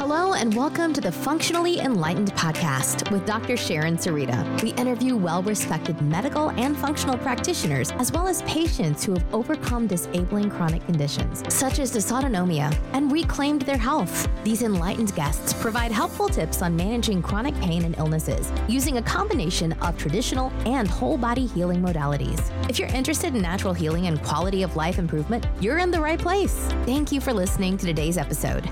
Hello, 0.00 0.32
and 0.32 0.54
welcome 0.54 0.94
to 0.94 1.00
the 1.02 1.12
Functionally 1.12 1.80
Enlightened 1.80 2.32
podcast 2.32 3.10
with 3.10 3.26
Dr. 3.26 3.54
Sharon 3.54 3.98
Sarita. 3.98 4.62
We 4.62 4.70
interview 4.70 5.14
well 5.14 5.42
respected 5.42 6.00
medical 6.00 6.48
and 6.52 6.74
functional 6.74 7.18
practitioners, 7.18 7.90
as 7.90 8.10
well 8.10 8.26
as 8.26 8.40
patients 8.44 9.04
who 9.04 9.12
have 9.12 9.34
overcome 9.34 9.86
disabling 9.86 10.48
chronic 10.48 10.82
conditions, 10.86 11.42
such 11.54 11.78
as 11.78 11.94
dysautonomia, 11.94 12.74
and 12.94 13.12
reclaimed 13.12 13.60
their 13.62 13.76
health. 13.76 14.26
These 14.42 14.62
enlightened 14.62 15.14
guests 15.14 15.52
provide 15.52 15.92
helpful 15.92 16.30
tips 16.30 16.62
on 16.62 16.74
managing 16.74 17.20
chronic 17.20 17.54
pain 17.56 17.84
and 17.84 17.94
illnesses 17.98 18.50
using 18.70 18.96
a 18.96 19.02
combination 19.02 19.74
of 19.82 19.98
traditional 19.98 20.50
and 20.64 20.88
whole 20.88 21.18
body 21.18 21.44
healing 21.44 21.82
modalities. 21.82 22.40
If 22.70 22.78
you're 22.78 22.88
interested 22.88 23.34
in 23.34 23.42
natural 23.42 23.74
healing 23.74 24.06
and 24.06 24.22
quality 24.22 24.62
of 24.62 24.76
life 24.76 24.98
improvement, 24.98 25.46
you're 25.60 25.76
in 25.76 25.90
the 25.90 26.00
right 26.00 26.18
place. 26.18 26.54
Thank 26.86 27.12
you 27.12 27.20
for 27.20 27.34
listening 27.34 27.76
to 27.76 27.84
today's 27.84 28.16
episode. 28.16 28.66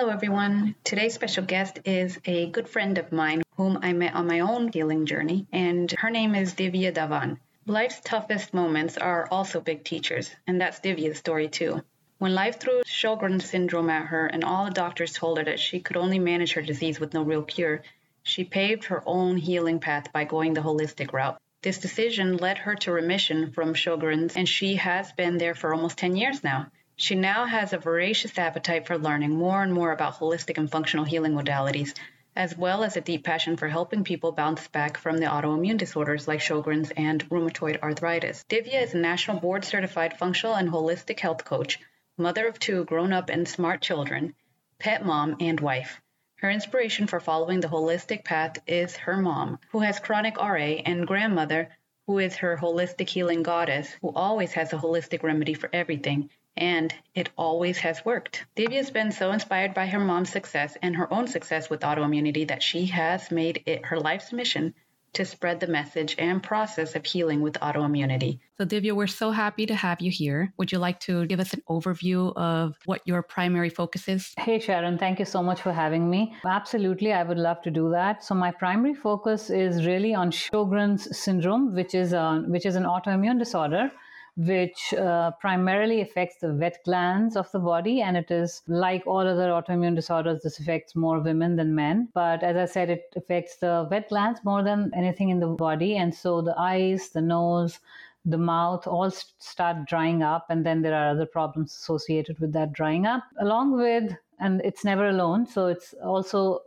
Hello, 0.00 0.10
everyone. 0.10 0.74
Today's 0.82 1.12
special 1.12 1.44
guest 1.44 1.80
is 1.84 2.18
a 2.24 2.48
good 2.48 2.70
friend 2.70 2.96
of 2.96 3.12
mine 3.12 3.42
whom 3.58 3.80
I 3.82 3.92
met 3.92 4.14
on 4.14 4.26
my 4.26 4.40
own 4.40 4.72
healing 4.72 5.04
journey, 5.04 5.46
and 5.52 5.92
her 5.92 6.08
name 6.08 6.34
is 6.34 6.54
Divya 6.54 6.94
Dhawan. 6.94 7.36
Life's 7.66 8.00
toughest 8.02 8.54
moments 8.54 8.96
are 8.96 9.28
also 9.30 9.60
big 9.60 9.84
teachers, 9.84 10.30
and 10.46 10.58
that's 10.58 10.80
Divya's 10.80 11.18
story 11.18 11.48
too. 11.48 11.82
When 12.16 12.34
life 12.34 12.58
threw 12.58 12.80
Sjogren's 12.86 13.44
syndrome 13.44 13.90
at 13.90 14.06
her 14.06 14.26
and 14.26 14.42
all 14.42 14.64
the 14.64 14.70
doctors 14.70 15.12
told 15.12 15.36
her 15.36 15.44
that 15.44 15.60
she 15.60 15.80
could 15.80 15.98
only 15.98 16.18
manage 16.18 16.54
her 16.54 16.62
disease 16.62 16.98
with 16.98 17.12
no 17.12 17.22
real 17.22 17.42
cure, 17.42 17.82
she 18.22 18.44
paved 18.44 18.84
her 18.84 19.02
own 19.04 19.36
healing 19.36 19.80
path 19.80 20.10
by 20.14 20.24
going 20.24 20.54
the 20.54 20.62
holistic 20.62 21.12
route. 21.12 21.38
This 21.60 21.76
decision 21.76 22.38
led 22.38 22.56
her 22.56 22.74
to 22.76 22.90
remission 22.90 23.52
from 23.52 23.74
Sjogren's, 23.74 24.34
and 24.34 24.48
she 24.48 24.76
has 24.76 25.12
been 25.12 25.36
there 25.36 25.54
for 25.54 25.74
almost 25.74 25.98
10 25.98 26.16
years 26.16 26.42
now. 26.42 26.68
She 27.02 27.14
now 27.14 27.46
has 27.46 27.72
a 27.72 27.78
voracious 27.78 28.36
appetite 28.36 28.86
for 28.86 28.98
learning 28.98 29.30
more 29.30 29.62
and 29.62 29.72
more 29.72 29.90
about 29.90 30.18
holistic 30.18 30.58
and 30.58 30.70
functional 30.70 31.06
healing 31.06 31.32
modalities, 31.32 31.94
as 32.36 32.54
well 32.58 32.84
as 32.84 32.94
a 32.94 33.00
deep 33.00 33.24
passion 33.24 33.56
for 33.56 33.68
helping 33.68 34.04
people 34.04 34.32
bounce 34.32 34.68
back 34.68 34.98
from 34.98 35.16
the 35.16 35.24
autoimmune 35.24 35.78
disorders 35.78 36.28
like 36.28 36.40
Sjogren's 36.40 36.90
and 36.98 37.26
rheumatoid 37.30 37.80
arthritis. 37.82 38.44
Divya 38.50 38.82
is 38.82 38.92
a 38.92 38.98
national 38.98 39.40
board 39.40 39.64
certified 39.64 40.18
functional 40.18 40.54
and 40.54 40.68
holistic 40.68 41.18
health 41.20 41.42
coach, 41.42 41.78
mother 42.18 42.46
of 42.46 42.58
two 42.58 42.84
grown 42.84 43.14
up 43.14 43.30
and 43.30 43.48
smart 43.48 43.80
children, 43.80 44.34
pet 44.78 45.02
mom, 45.02 45.36
and 45.40 45.58
wife. 45.58 46.02
Her 46.40 46.50
inspiration 46.50 47.06
for 47.06 47.18
following 47.18 47.60
the 47.60 47.68
holistic 47.68 48.24
path 48.24 48.58
is 48.66 48.94
her 48.98 49.16
mom, 49.16 49.58
who 49.70 49.80
has 49.80 49.98
chronic 50.00 50.36
RA, 50.36 50.82
and 50.84 51.06
grandmother, 51.06 51.70
who 52.06 52.18
is 52.18 52.36
her 52.36 52.58
holistic 52.58 53.08
healing 53.08 53.42
goddess, 53.42 53.90
who 54.02 54.12
always 54.14 54.52
has 54.52 54.74
a 54.74 54.76
holistic 54.76 55.22
remedy 55.22 55.54
for 55.54 55.70
everything 55.72 56.28
and 56.56 56.94
it 57.14 57.30
always 57.36 57.78
has 57.78 58.04
worked. 58.04 58.44
Divya's 58.56 58.90
been 58.90 59.12
so 59.12 59.32
inspired 59.32 59.74
by 59.74 59.86
her 59.86 60.00
mom's 60.00 60.30
success 60.30 60.76
and 60.82 60.96
her 60.96 61.12
own 61.12 61.26
success 61.26 61.70
with 61.70 61.80
autoimmunity 61.80 62.48
that 62.48 62.62
she 62.62 62.86
has 62.86 63.30
made 63.30 63.62
it 63.66 63.86
her 63.86 63.98
life's 63.98 64.32
mission 64.32 64.74
to 65.12 65.24
spread 65.24 65.58
the 65.58 65.66
message 65.66 66.14
and 66.18 66.42
process 66.42 66.94
of 66.94 67.04
healing 67.04 67.40
with 67.40 67.54
autoimmunity. 67.54 68.38
So, 68.58 68.64
Divya, 68.64 68.92
we're 68.92 69.08
so 69.08 69.30
happy 69.30 69.66
to 69.66 69.74
have 69.74 70.00
you 70.00 70.10
here. 70.10 70.52
Would 70.56 70.70
you 70.70 70.78
like 70.78 71.00
to 71.00 71.26
give 71.26 71.40
us 71.40 71.52
an 71.52 71.62
overview 71.68 72.32
of 72.36 72.76
what 72.84 73.00
your 73.06 73.22
primary 73.22 73.70
focus 73.70 74.06
is? 74.06 74.32
Hey, 74.38 74.60
Sharon, 74.60 74.98
thank 74.98 75.18
you 75.18 75.24
so 75.24 75.42
much 75.42 75.62
for 75.62 75.72
having 75.72 76.08
me. 76.08 76.34
Absolutely, 76.44 77.12
I 77.12 77.24
would 77.24 77.38
love 77.38 77.60
to 77.62 77.70
do 77.70 77.90
that. 77.90 78.22
So, 78.22 78.34
my 78.34 78.52
primary 78.52 78.94
focus 78.94 79.50
is 79.50 79.84
really 79.84 80.14
on 80.14 80.30
Sjogren's 80.30 81.16
syndrome, 81.18 81.74
which 81.74 81.94
is, 81.94 82.12
a, 82.12 82.44
which 82.46 82.66
is 82.66 82.76
an 82.76 82.84
autoimmune 82.84 83.38
disorder 83.38 83.90
which 84.36 84.94
uh, 84.94 85.32
primarily 85.40 86.00
affects 86.00 86.36
the 86.40 86.52
wet 86.52 86.78
glands 86.84 87.36
of 87.36 87.50
the 87.52 87.58
body. 87.58 88.00
And 88.00 88.16
it 88.16 88.30
is 88.30 88.62
like 88.66 89.06
all 89.06 89.26
other 89.26 89.48
autoimmune 89.48 89.94
disorders, 89.94 90.42
this 90.42 90.58
affects 90.58 90.96
more 90.96 91.20
women 91.20 91.56
than 91.56 91.74
men. 91.74 92.08
But 92.14 92.42
as 92.42 92.56
I 92.56 92.72
said, 92.72 92.90
it 92.90 93.12
affects 93.16 93.56
the 93.56 93.86
wet 93.90 94.08
glands 94.08 94.40
more 94.44 94.62
than 94.62 94.90
anything 94.94 95.30
in 95.30 95.40
the 95.40 95.48
body. 95.48 95.96
And 95.96 96.14
so 96.14 96.42
the 96.42 96.54
eyes, 96.58 97.10
the 97.10 97.22
nose, 97.22 97.80
the 98.24 98.38
mouth 98.38 98.86
all 98.86 99.10
start 99.10 99.86
drying 99.86 100.22
up. 100.22 100.46
And 100.50 100.64
then 100.64 100.82
there 100.82 100.94
are 100.94 101.10
other 101.10 101.26
problems 101.26 101.72
associated 101.72 102.38
with 102.38 102.52
that 102.52 102.72
drying 102.72 103.06
up, 103.06 103.24
along 103.40 103.72
with, 103.72 104.16
and 104.38 104.60
it's 104.64 104.84
never 104.84 105.08
alone. 105.08 105.46
So 105.46 105.66
it's 105.66 105.94
also 106.02 106.60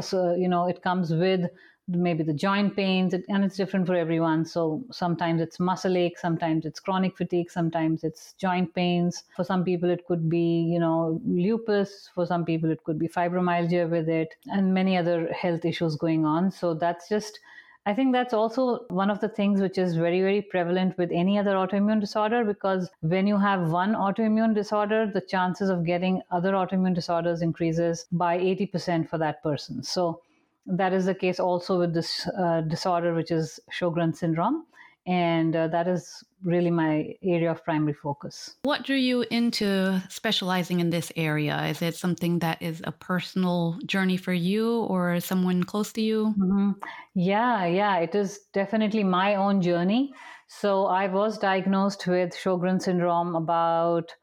so 0.00 0.34
you 0.34 0.48
know 0.48 0.68
it 0.68 0.82
comes 0.82 1.12
with 1.12 1.48
maybe 1.88 2.22
the 2.22 2.34
joint 2.34 2.76
pains 2.76 3.14
and 3.14 3.44
it's 3.44 3.56
different 3.56 3.86
for 3.86 3.94
everyone. 3.94 4.44
So 4.44 4.84
sometimes 4.90 5.40
it's 5.40 5.58
muscle 5.58 5.96
ache 5.96 6.18
sometimes 6.18 6.66
it's 6.66 6.80
chronic 6.80 7.16
fatigue 7.16 7.50
sometimes 7.50 8.04
it's 8.04 8.34
joint 8.34 8.74
pains. 8.74 9.24
For 9.34 9.44
some 9.44 9.64
people 9.64 9.90
it 9.90 10.06
could 10.06 10.28
be 10.28 10.68
you 10.72 10.78
know 10.78 11.20
lupus. 11.24 12.10
For 12.14 12.26
some 12.26 12.44
people 12.44 12.70
it 12.70 12.84
could 12.84 12.98
be 12.98 13.08
fibromyalgia 13.08 13.88
with 13.90 14.08
it 14.08 14.34
and 14.46 14.74
many 14.74 14.96
other 14.96 15.32
health 15.32 15.64
issues 15.64 15.96
going 15.96 16.26
on. 16.26 16.50
So 16.50 16.74
that's 16.74 17.08
just 17.08 17.40
I 17.86 17.94
think 17.94 18.12
that's 18.12 18.34
also 18.34 18.84
one 18.88 19.08
of 19.08 19.20
the 19.20 19.30
things 19.30 19.62
which 19.62 19.78
is 19.78 19.96
very, 19.96 20.20
very 20.20 20.42
prevalent 20.42 20.98
with 20.98 21.10
any 21.10 21.38
other 21.38 21.52
autoimmune 21.54 22.00
disorder 22.00 22.44
because 22.44 22.90
when 23.00 23.26
you 23.26 23.38
have 23.38 23.70
one 23.70 23.94
autoimmune 23.94 24.54
disorder, 24.54 25.10
the 25.10 25.22
chances 25.22 25.70
of 25.70 25.86
getting 25.86 26.20
other 26.30 26.52
autoimmune 26.52 26.94
disorders 26.94 27.40
increases 27.40 28.04
by 28.12 28.36
80% 28.36 29.08
for 29.08 29.16
that 29.16 29.42
person. 29.42 29.82
So 29.82 30.20
that 30.66 30.92
is 30.92 31.06
the 31.06 31.14
case 31.14 31.40
also 31.40 31.78
with 31.78 31.94
this 31.94 32.28
uh, 32.38 32.60
disorder, 32.62 33.14
which 33.14 33.30
is 33.30 33.58
Sjogren 33.72 34.14
syndrome. 34.14 34.64
And 35.06 35.56
uh, 35.56 35.68
that 35.68 35.88
is 35.88 36.22
really 36.42 36.70
my 36.70 37.14
area 37.22 37.50
of 37.50 37.64
primary 37.64 37.94
focus. 37.94 38.56
What 38.64 38.84
drew 38.84 38.96
you 38.96 39.24
into 39.30 40.02
specializing 40.10 40.80
in 40.80 40.90
this 40.90 41.10
area? 41.16 41.64
Is 41.64 41.80
it 41.80 41.96
something 41.96 42.40
that 42.40 42.60
is 42.60 42.82
a 42.84 42.92
personal 42.92 43.78
journey 43.86 44.18
for 44.18 44.34
you 44.34 44.82
or 44.82 45.18
someone 45.20 45.64
close 45.64 45.94
to 45.94 46.02
you? 46.02 46.34
Mm-hmm. 46.38 46.72
Yeah, 47.14 47.64
yeah, 47.64 47.96
it 47.96 48.14
is 48.14 48.40
definitely 48.52 49.02
my 49.02 49.36
own 49.36 49.62
journey. 49.62 50.12
So 50.46 50.84
I 50.84 51.06
was 51.06 51.38
diagnosed 51.38 52.06
with 52.06 52.34
Sjogren 52.34 52.80
syndrome 52.80 53.34
about 53.34 54.14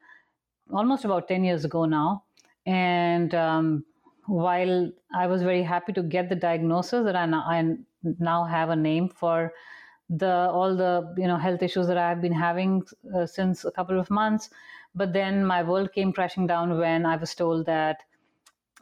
almost 0.72 1.04
about 1.04 1.28
10 1.28 1.44
years 1.44 1.66
ago 1.66 1.86
now. 1.86 2.26
And 2.68 3.34
um, 3.34 3.86
while 4.28 4.92
I 5.14 5.28
was 5.28 5.44
very 5.44 5.64
happy 5.64 5.94
to 5.94 6.04
get 6.04 6.30
the 6.30 6.36
diagnosis 6.36 7.06
that 7.06 7.16
I 7.16 7.26
now, 8.20 8.44
have 8.46 8.70
a 8.70 8.76
name 8.76 9.10
for 9.10 9.54
the 10.10 10.32
all 10.32 10.76
the 10.76 11.14
you 11.18 11.28
know 11.28 11.38
health 11.38 11.64
issues 11.64 11.88
that 11.88 11.98
I 11.98 12.10
have 12.10 12.22
been 12.22 12.34
having 12.34 12.84
uh, 13.16 13.26
since 13.26 13.66
a 13.66 13.72
couple 13.72 14.00
of 14.00 14.10
months, 14.10 14.50
but 14.94 15.14
then 15.14 15.46
my 15.46 15.64
world 15.64 15.94
came 15.94 16.14
crashing 16.14 16.46
down 16.48 16.78
when 16.78 17.06
I 17.06 17.16
was 17.16 17.34
told 17.34 17.66
that 17.66 18.04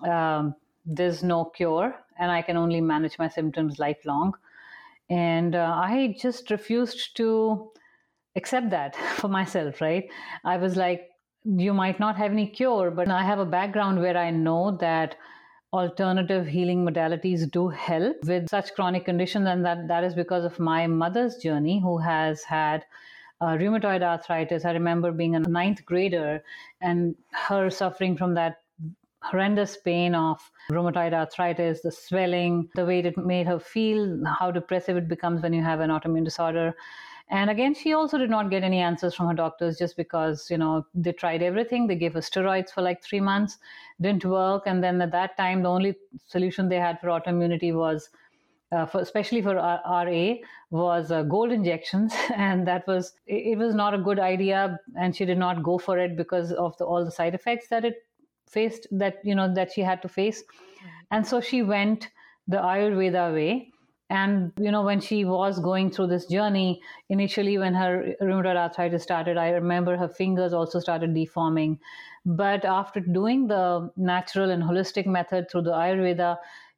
um, 0.04 0.56
there's 0.86 1.24
no 1.24 1.46
cure 1.46 1.96
and 2.20 2.32
I 2.32 2.42
can 2.42 2.58
only 2.58 2.82
manage 2.82 3.18
my 3.18 3.28
symptoms 3.30 3.80
lifelong, 3.80 4.34
and 5.10 5.56
uh, 5.56 5.74
I 5.76 6.16
just 6.20 6.52
refused 6.52 7.16
to 7.18 7.72
accept 8.36 8.70
that 8.72 8.96
for 9.16 9.28
myself. 9.30 9.82
Right? 9.82 10.12
I 10.44 10.58
was 10.58 10.76
like, 10.76 11.10
you 11.46 11.74
might 11.74 12.00
not 12.00 12.18
have 12.18 12.32
any 12.32 12.48
cure, 12.48 12.92
but 12.92 13.10
I 13.10 13.24
have 13.24 13.40
a 13.40 13.46
background 13.46 14.00
where 14.02 14.18
I 14.18 14.30
know 14.30 14.78
that 14.78 15.16
alternative 15.74 16.46
healing 16.46 16.86
modalities 16.86 17.50
do 17.50 17.68
help 17.68 18.24
with 18.26 18.48
such 18.48 18.74
chronic 18.76 19.06
conditions 19.06 19.48
and 19.48 19.66
that 19.66 19.88
that 19.88 20.04
is 20.04 20.14
because 20.14 20.46
of 20.46 20.60
my 20.60 20.86
mother's 20.86 21.38
journey 21.38 21.80
who 21.82 21.98
has 21.98 22.44
had 22.44 22.86
uh, 23.42 23.58
rheumatoid 23.58 24.04
arthritis. 24.04 24.66
I 24.66 24.72
remember 24.72 25.12
being 25.12 25.36
a 25.36 25.40
ninth 25.40 25.84
grader 25.84 26.44
and 26.80 27.16
her 27.32 27.70
suffering 27.70 28.16
from 28.16 28.36
that 28.36 28.62
horrendous 29.24 29.78
pain 29.78 30.14
of 30.14 30.52
rheumatoid 30.70 31.14
arthritis 31.14 31.82
the 31.82 31.92
swelling 31.92 32.70
the 32.76 32.86
way 32.86 33.00
it 33.00 33.18
made 33.18 33.48
her 33.48 33.58
feel 33.58 34.22
how 34.40 34.52
depressive 34.52 34.98
it 34.98 35.08
becomes 35.08 35.42
when 35.42 35.54
you 35.54 35.64
have 35.64 35.80
an 35.80 35.90
autoimmune 35.90 36.26
disorder 36.26 36.76
and 37.34 37.50
again, 37.50 37.74
she 37.74 37.94
also 37.94 38.20
did 38.20 38.30
not 38.30 38.52
get 38.52 38.62
any 38.64 38.78
answers 38.78 39.16
from 39.16 39.28
her 39.28 39.34
doctors 39.34 39.80
just 39.80 39.98
because, 39.98 40.52
you 40.52 40.58
know, 40.60 40.86
they 40.94 41.14
tried 41.14 41.42
everything. 41.42 41.88
They 41.88 41.96
gave 41.96 42.14
her 42.14 42.20
steroids 42.20 42.70
for 42.70 42.84
like 42.84 43.04
three 43.04 43.20
months, 43.20 43.58
didn't 44.00 44.24
work. 44.24 44.68
And 44.68 44.84
then 44.84 45.02
at 45.02 45.12
that 45.14 45.36
time, 45.36 45.64
the 45.64 45.70
only 45.70 45.96
solution 46.28 46.70
they 46.70 46.76
had 46.76 47.00
for 47.00 47.08
autoimmunity 47.08 47.74
was, 47.74 48.12
uh, 48.72 48.86
for, 48.86 49.02
especially 49.02 49.42
for 49.42 49.56
RA, 49.56 50.34
was 50.70 51.12
uh, 51.12 51.24
gold 51.24 51.52
injections. 51.52 52.14
And 52.36 52.68
that 52.68 52.86
was, 52.86 53.14
it, 53.26 53.54
it, 53.54 53.58
was 53.58 53.74
not 53.74 53.96
a 53.96 53.98
good 53.98 54.20
idea. 54.20 54.78
And 54.96 55.16
she 55.16 55.26
did 55.26 55.40
not 55.40 55.64
go 55.64 55.80
for 55.80 55.98
it 55.98 56.16
because 56.16 56.52
of 56.52 56.78
the, 56.78 56.86
all 56.86 57.04
the 57.04 57.10
side 57.10 57.34
effects 57.34 57.68
that 57.70 57.84
it 57.84 57.96
faced, 58.48 58.86
that, 58.92 59.16
you 59.24 59.34
know, 59.34 59.52
that 59.56 59.72
she 59.72 59.82
had 59.82 60.04
to 60.04 60.08
face. 60.08 60.44
And 61.10 61.26
so 61.26 61.42
she 61.42 61.64
went 61.64 62.10
the 62.48 62.58
Ayurveda 62.58 63.34
way 63.34 63.73
and 64.10 64.52
you 64.60 64.72
know, 64.72 64.84
when 64.84 65.00
she 65.00 65.26
was 65.26 65.60
going 65.60 65.92
through 65.92 66.08
this 66.08 66.26
journey, 66.26 66.82
initially 67.10 67.58
when 67.58 67.74
her 67.74 68.16
rheumatoid 68.22 68.56
arthritis 68.56 69.04
started, 69.04 69.38
I 69.38 69.50
remember 69.50 69.98
her 69.98 70.10
fingers 70.10 70.54
also 70.54 70.80
started 70.80 71.14
deforming. 71.14 71.80
But 72.26 72.64
after 72.64 73.00
doing 73.00 73.48
the 73.48 73.92
natural 73.98 74.50
and 74.50 74.64
holistic 74.64 75.06
method 75.06 75.50
through 75.50 75.64
the 75.64 75.72
Ayurveda, 75.72 76.38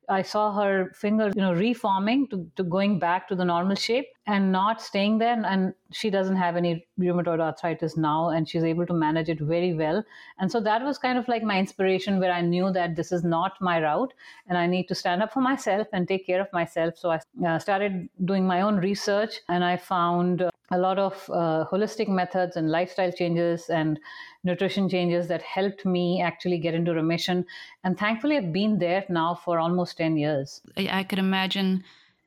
I 0.10 0.22
saw 0.22 0.54
her 0.54 0.92
fingers, 0.94 1.34
you 1.36 1.42
know, 1.42 1.54
reforming 1.54 2.28
to, 2.30 2.50
to 2.56 2.64
going 2.64 3.00
back 3.00 3.28
to 3.30 3.36
the 3.36 3.46
normal 3.46 3.76
shape 3.76 4.08
and 4.28 4.52
not 4.52 4.82
staying 4.82 5.18
there. 5.20 5.42
And 5.46 5.74
she 5.92 6.10
doesn't 6.10 6.36
have 6.36 6.56
any 6.56 6.88
rheumatoid 7.00 7.40
arthritis 7.40 7.96
now, 7.98 8.30
and 8.30 8.48
she's 8.48 8.64
able 8.64 8.86
to 8.86 8.94
manage 8.94 9.30
it 9.30 9.40
very 9.40 9.74
well. 9.74 10.04
And 10.40 10.52
so 10.52 10.60
that 10.62 10.84
was 10.84 10.98
kind 10.98 11.18
of 11.18 11.28
like 11.28 11.44
my 11.44 11.60
inspiration, 11.60 12.20
where 12.20 12.32
I 12.32 12.42
knew 12.42 12.72
that 12.72 12.96
this 12.96 13.12
is 13.12 13.24
not 13.24 13.54
my 13.62 13.82
route, 13.82 14.14
and 14.48 14.58
I 14.58 14.68
need 14.68 14.88
to 14.88 14.96
stand 14.96 15.22
up 15.22 15.34
for 15.34 15.42
myself 15.42 15.88
and 15.94 16.08
take 16.08 16.26
care 16.26 16.42
of 16.42 16.52
myself. 16.54 16.98
So 16.98 17.12
I 17.12 17.20
uh, 17.46 17.60
started 17.60 18.10
doing 18.24 18.48
my 18.48 18.62
own 18.62 18.78
research, 18.78 19.42
and 19.50 19.64
I 19.64 19.78
found 19.78 20.44
a 20.76 20.78
lot 20.78 21.00
of 21.00 21.14
uh, 21.30 21.66
holistic 21.72 22.10
methods 22.10 22.58
and 22.58 22.70
lifestyle 22.70 23.12
changes 23.12 23.70
and 23.70 24.00
nutrition 24.44 24.90
changes 24.90 25.28
that 25.28 25.42
helped 25.42 25.86
me 25.86 26.22
actually 26.22 26.60
get 26.60 26.74
into 26.74 26.94
remission. 26.94 27.46
And 27.84 27.98
thankfully, 27.98 28.38
I've 28.38 28.52
been 28.52 28.78
there 28.78 29.06
now 29.10 29.36
for 29.36 29.58
almost 29.58 29.98
10 29.98 30.18
years. 30.18 30.62
I 30.78 31.04
could 31.04 31.20
imagine 31.20 31.84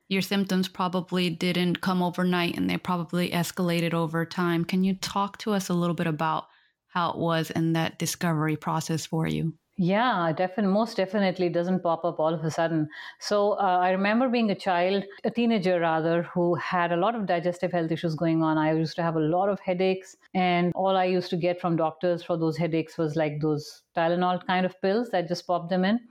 your 0.07 0.23
symptoms 0.23 0.67
probably 0.67 1.29
didn't 1.29 1.81
come 1.81 2.01
overnight 2.01 2.57
and 2.57 2.67
they 2.67 2.77
probably 2.77 3.29
escalated 3.29 3.93
over 3.93 4.25
time. 4.25 4.65
Can 4.65 4.83
you 4.83 4.95
talk 4.95 5.37
to 5.39 5.53
us 5.53 5.69
a 5.69 5.75
little 5.75 5.95
bit 5.95 6.07
about 6.07 6.47
how 6.87 7.11
it 7.11 7.17
was 7.17 7.51
in 7.51 7.73
that 7.73 7.99
discovery 7.99 8.57
process 8.57 9.05
for 9.05 9.27
you? 9.27 9.53
Yeah, 9.81 10.33
definitely. 10.35 10.73
Most 10.73 10.97
definitely 10.97 11.47
doesn't 11.47 11.79
pop 11.81 12.03
up 12.03 12.19
all 12.19 12.33
of 12.33 12.43
a 12.43 12.51
sudden. 12.51 12.89
So 13.19 13.53
uh, 13.53 13.79
I 13.81 13.91
remember 13.91 14.27
being 14.27 14.51
a 14.51 14.55
child, 14.55 15.05
a 15.23 15.31
teenager 15.31 15.79
rather, 15.79 16.23
who 16.23 16.55
had 16.55 16.91
a 16.91 16.97
lot 16.97 17.15
of 17.15 17.25
digestive 17.25 17.71
health 17.71 17.89
issues 17.89 18.13
going 18.15 18.43
on. 18.43 18.57
I 18.57 18.73
used 18.73 18.97
to 18.97 19.03
have 19.03 19.15
a 19.15 19.21
lot 19.21 19.47
of 19.47 19.59
headaches, 19.61 20.17
and 20.33 20.73
all 20.75 20.97
I 20.97 21.05
used 21.05 21.29
to 21.29 21.37
get 21.37 21.61
from 21.61 21.77
doctors 21.77 22.21
for 22.23 22.35
those 22.37 22.57
headaches 22.57 22.97
was 22.97 23.15
like 23.15 23.39
those 23.39 23.83
Tylenol 23.95 24.45
kind 24.45 24.65
of 24.65 24.79
pills 24.81 25.11
that 25.11 25.29
just 25.29 25.47
pop 25.47 25.69
them 25.69 25.85
in, 25.85 26.01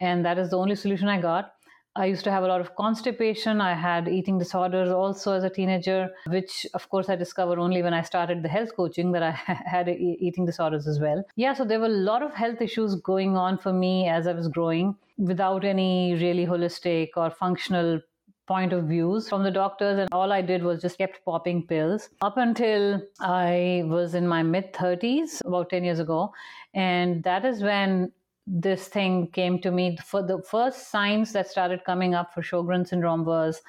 and 0.00 0.24
that 0.24 0.36
is 0.38 0.50
the 0.50 0.58
only 0.58 0.74
solution 0.74 1.06
I 1.08 1.20
got. 1.20 1.52
I 1.96 2.06
used 2.06 2.24
to 2.24 2.30
have 2.30 2.42
a 2.42 2.48
lot 2.48 2.60
of 2.60 2.74
constipation. 2.74 3.60
I 3.60 3.74
had 3.74 4.08
eating 4.08 4.38
disorders 4.38 4.90
also 4.90 5.32
as 5.32 5.44
a 5.44 5.50
teenager, 5.50 6.10
which 6.26 6.66
of 6.74 6.88
course 6.88 7.08
I 7.08 7.14
discovered 7.14 7.58
only 7.58 7.82
when 7.82 7.94
I 7.94 8.02
started 8.02 8.42
the 8.42 8.48
health 8.48 8.74
coaching 8.74 9.12
that 9.12 9.22
I 9.22 9.30
had 9.74 9.88
eating 9.88 10.44
disorders 10.44 10.88
as 10.88 10.98
well. 10.98 11.24
Yeah, 11.36 11.54
so 11.54 11.64
there 11.64 11.78
were 11.78 11.86
a 11.86 12.00
lot 12.10 12.22
of 12.22 12.34
health 12.34 12.60
issues 12.60 12.96
going 12.96 13.36
on 13.36 13.58
for 13.58 13.72
me 13.72 14.08
as 14.08 14.26
I 14.26 14.32
was 14.32 14.48
growing 14.48 14.96
without 15.18 15.64
any 15.64 16.14
really 16.14 16.46
holistic 16.46 17.10
or 17.16 17.30
functional 17.30 18.00
point 18.46 18.72
of 18.72 18.84
views 18.84 19.28
from 19.28 19.42
the 19.42 19.50
doctors 19.50 19.98
and 19.98 20.08
all 20.12 20.30
i 20.30 20.42
did 20.42 20.62
was 20.62 20.82
just 20.82 20.98
kept 20.98 21.24
popping 21.24 21.66
pills 21.66 22.10
up 22.20 22.36
until 22.36 23.00
i 23.20 23.82
was 23.86 24.14
in 24.14 24.28
my 24.28 24.42
mid 24.42 24.70
30s 24.74 25.40
about 25.46 25.70
10 25.70 25.82
years 25.82 25.98
ago 25.98 26.30
and 26.74 27.22
that 27.22 27.46
is 27.46 27.62
when 27.62 28.12
this 28.46 28.88
thing 28.88 29.28
came 29.30 29.58
to 29.60 29.70
me. 29.70 29.96
For 30.04 30.22
the 30.22 30.42
first 30.42 30.90
signs 30.90 31.32
that 31.32 31.48
started 31.48 31.84
coming 31.84 32.14
up 32.14 32.34
for 32.34 32.42
Sjogren 32.42 32.86
syndrome 32.86 33.24
was 33.24 33.62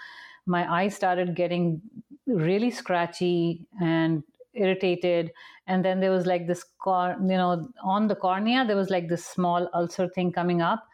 my 0.46 0.72
eyes 0.72 0.96
started 0.96 1.36
getting 1.36 1.82
really 2.28 2.72
scratchy 2.72 3.66
and 3.82 4.24
irritated. 4.54 5.32
And 5.68 5.84
then 5.84 6.00
there 6.00 6.12
was 6.12 6.26
like 6.26 6.48
this 6.48 6.64
cor- 6.64 7.18
you 7.20 7.38
know 7.38 7.68
on 7.84 8.08
the 8.08 8.16
cornea 8.16 8.66
there 8.66 8.76
was 8.76 8.90
like 8.90 9.10
this 9.10 9.26
small 9.26 9.70
ulcer 9.74 10.08
thing 10.08 10.32
coming 10.32 10.62
up. 10.62 10.88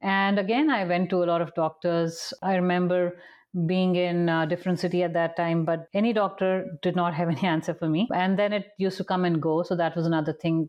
And 0.00 0.38
again 0.38 0.70
i 0.70 0.84
went 0.84 1.10
to 1.10 1.22
a 1.22 1.26
lot 1.26 1.42
of 1.42 1.54
doctors. 1.54 2.32
I 2.42 2.54
remember 2.54 3.20
being 3.66 3.96
in 3.96 4.28
a 4.28 4.46
different 4.46 4.78
city 4.78 5.02
at 5.02 5.14
that 5.14 5.36
time 5.36 5.64
but 5.64 5.88
any 5.94 6.12
doctor 6.12 6.78
did 6.82 6.94
not 6.94 7.14
have 7.14 7.28
any 7.28 7.42
answer 7.54 7.74
for 7.74 7.88
me. 7.88 8.08
And 8.14 8.38
then 8.38 8.52
it 8.52 8.68
used 8.78 8.96
to 8.98 9.04
come 9.04 9.24
and 9.24 9.42
go. 9.42 9.62
So 9.62 9.76
that 9.76 9.96
was 9.96 10.06
another 10.06 10.32
thing 10.32 10.68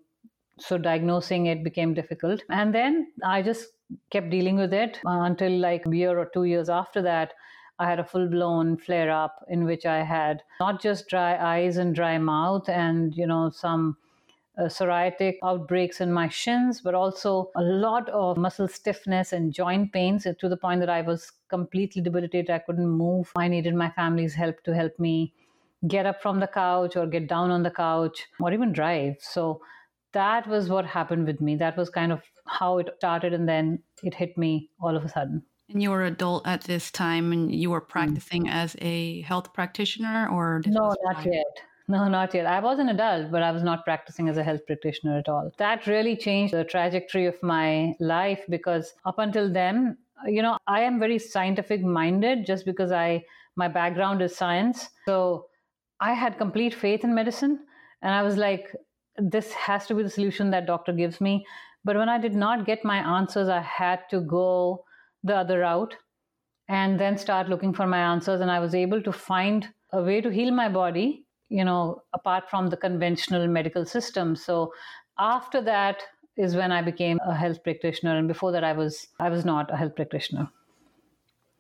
so 0.60 0.78
diagnosing 0.78 1.46
it 1.48 1.64
became 1.64 1.94
difficult. 1.94 2.44
And 2.50 2.74
then 2.74 3.12
I 3.24 3.42
just 3.42 3.70
kept 4.12 4.30
dealing 4.30 4.58
with 4.58 4.74
it 4.74 5.00
until 5.06 5.52
like 5.58 5.86
a 5.86 5.96
year 5.96 6.18
or 6.18 6.26
two 6.26 6.44
years 6.44 6.70
after 6.70 7.02
that. 7.02 7.34
I 7.80 7.90
had 7.90 8.00
a 8.00 8.04
full 8.04 8.28
blown 8.28 8.78
flare 8.78 9.10
up 9.10 9.46
in 9.48 9.64
which 9.64 9.86
I 9.86 10.04
had 10.04 10.44
not 10.60 10.82
just 10.82 11.08
dry 11.08 11.38
eyes 11.38 11.78
and 11.78 11.96
dry 11.96 12.18
mouth 12.18 12.68
and, 12.68 13.16
you 13.16 13.26
know, 13.26 13.50
some 13.52 13.98
uh, 14.58 14.64
psoriatic 14.64 15.38
outbreaks 15.44 16.02
in 16.02 16.12
my 16.12 16.28
shins, 16.28 16.82
but 16.82 16.94
also 16.94 17.50
a 17.56 17.62
lot 17.62 18.10
of 18.10 18.38
muscle 18.38 18.68
stiffness 18.68 19.32
and 19.32 19.54
joint 19.54 19.94
pains 19.94 20.28
to 20.38 20.50
the 20.50 20.58
point 20.58 20.82
that 20.82 20.90
I 20.90 21.02
was 21.02 21.32
completely 21.48 22.02
debilitated. 22.02 22.50
I 22.50 22.60
couldn't 22.60 22.90
move. 22.90 23.32
I 23.38 23.48
needed 23.48 23.76
my 23.76 23.90
family's 23.92 24.34
help 24.36 24.62
to 24.64 24.76
help 24.76 25.00
me 25.00 25.34
get 25.88 26.06
up 26.06 26.22
from 26.22 26.42
the 26.42 26.48
couch 26.48 26.98
or 26.98 27.08
get 27.08 27.28
down 27.28 27.52
on 27.52 27.64
the 27.64 27.72
couch 27.72 28.28
or 28.40 28.52
even 28.52 28.74
drive. 28.74 29.18
So 29.22 29.62
that 30.14 30.48
was 30.48 30.70
what 30.70 30.86
happened 30.86 31.26
with 31.26 31.42
me. 31.42 31.56
That 31.56 31.78
was 31.78 31.90
kind 31.90 32.12
of 32.12 32.22
how 32.48 32.78
it 32.80 32.90
started, 32.98 33.34
and 33.34 33.48
then 33.48 33.80
it 34.04 34.14
hit 34.14 34.38
me 34.38 34.70
all 34.82 34.96
of 34.96 35.06
a 35.06 35.10
sudden. 35.10 35.44
And 35.70 35.84
you 35.84 35.92
were 35.92 36.04
adult 36.04 36.48
at 36.48 36.62
this 36.62 36.92
time, 36.92 37.32
and 37.32 37.54
you 37.54 37.70
were 37.70 37.82
mm. 37.82 37.88
practicing 37.88 38.46
mm. 38.46 38.52
as 38.52 38.76
a 38.80 39.22
health 39.22 39.54
practitioner, 39.54 40.28
or 40.30 40.62
no, 40.66 40.96
not 41.04 41.26
yet. 41.26 41.62
No, 41.88 42.08
not 42.08 42.34
yet. 42.36 42.46
I 42.46 42.60
was 42.60 42.78
an 42.78 42.90
adult, 42.90 43.32
but 43.32 43.42
I 43.42 43.52
was 43.52 43.64
not 43.64 43.84
practicing 43.84 44.30
as 44.30 44.38
a 44.38 44.44
health 44.44 44.66
practitioner 44.68 45.18
at 45.18 45.28
all. 45.28 45.52
That 45.58 45.88
really 45.88 46.16
changed 46.16 46.54
the 46.54 46.64
trajectory 46.64 47.26
of 47.26 47.42
my 47.42 47.96
life 48.00 48.42
because 48.48 48.94
up 49.06 49.18
until 49.18 49.52
then, 49.52 49.98
you 50.28 50.44
know, 50.44 50.58
I 50.68 50.82
am 50.82 51.00
very 51.00 51.18
scientific 51.18 51.82
minded 51.82 52.46
just 52.46 52.66
because 52.66 52.92
I 52.92 53.24
my 53.56 53.68
background 53.68 54.22
is 54.22 54.36
science. 54.36 54.90
So 55.08 55.48
I 56.00 56.14
had 56.14 56.38
complete 56.38 56.74
faith 56.74 57.04
in 57.04 57.16
medicine, 57.16 57.60
and 58.02 58.14
I 58.14 58.22
was 58.24 58.38
like, 58.38 58.76
this 59.22 59.54
has 59.54 59.86
to 59.88 59.96
be 59.96 60.04
the 60.04 60.10
solution 60.10 60.50
that 60.52 60.66
doctor 60.66 60.94
gives 60.94 61.22
me. 61.22 61.46
But 61.84 61.96
when 61.96 62.10
i 62.10 62.18
did 62.18 62.36
not 62.36 62.66
get 62.66 62.84
my 62.84 62.98
answers 63.18 63.50
i 63.50 63.62
had 63.62 64.02
to 64.10 64.22
go 64.22 64.84
the 65.24 65.36
other 65.36 65.60
route 65.60 65.96
and 66.68 67.00
then 67.00 67.18
start 67.18 67.50
looking 67.50 67.74
for 67.74 67.88
my 67.88 68.00
answers. 68.00 68.42
And 68.42 68.52
i 68.52 68.60
was 68.60 68.76
able 68.76 69.02
to 69.02 69.12
find 69.12 69.68
a 69.92 70.04
way 70.04 70.22
to 70.22 70.30
heal 70.30 70.52
my 70.52 70.70
body 70.70 71.26
you 71.50 71.64
know 71.64 72.04
apart 72.14 72.50
from 72.50 72.70
the 72.70 72.78
conventional 72.78 73.48
medical 73.48 73.86
system. 73.86 74.36
So 74.36 74.74
after 75.18 75.62
that 75.62 76.04
is 76.38 76.56
when 76.56 76.72
i 76.72 76.82
became 76.82 77.20
a 77.26 77.36
health 77.36 77.64
practitioner. 77.64 78.18
And 78.18 78.28
before 78.28 78.52
that 78.52 78.64
i 78.64 78.74
was 78.74 79.08
i 79.20 79.30
was 79.30 79.46
not 79.46 79.72
a 79.74 79.78
health 79.78 79.96
practitioner 79.96 80.50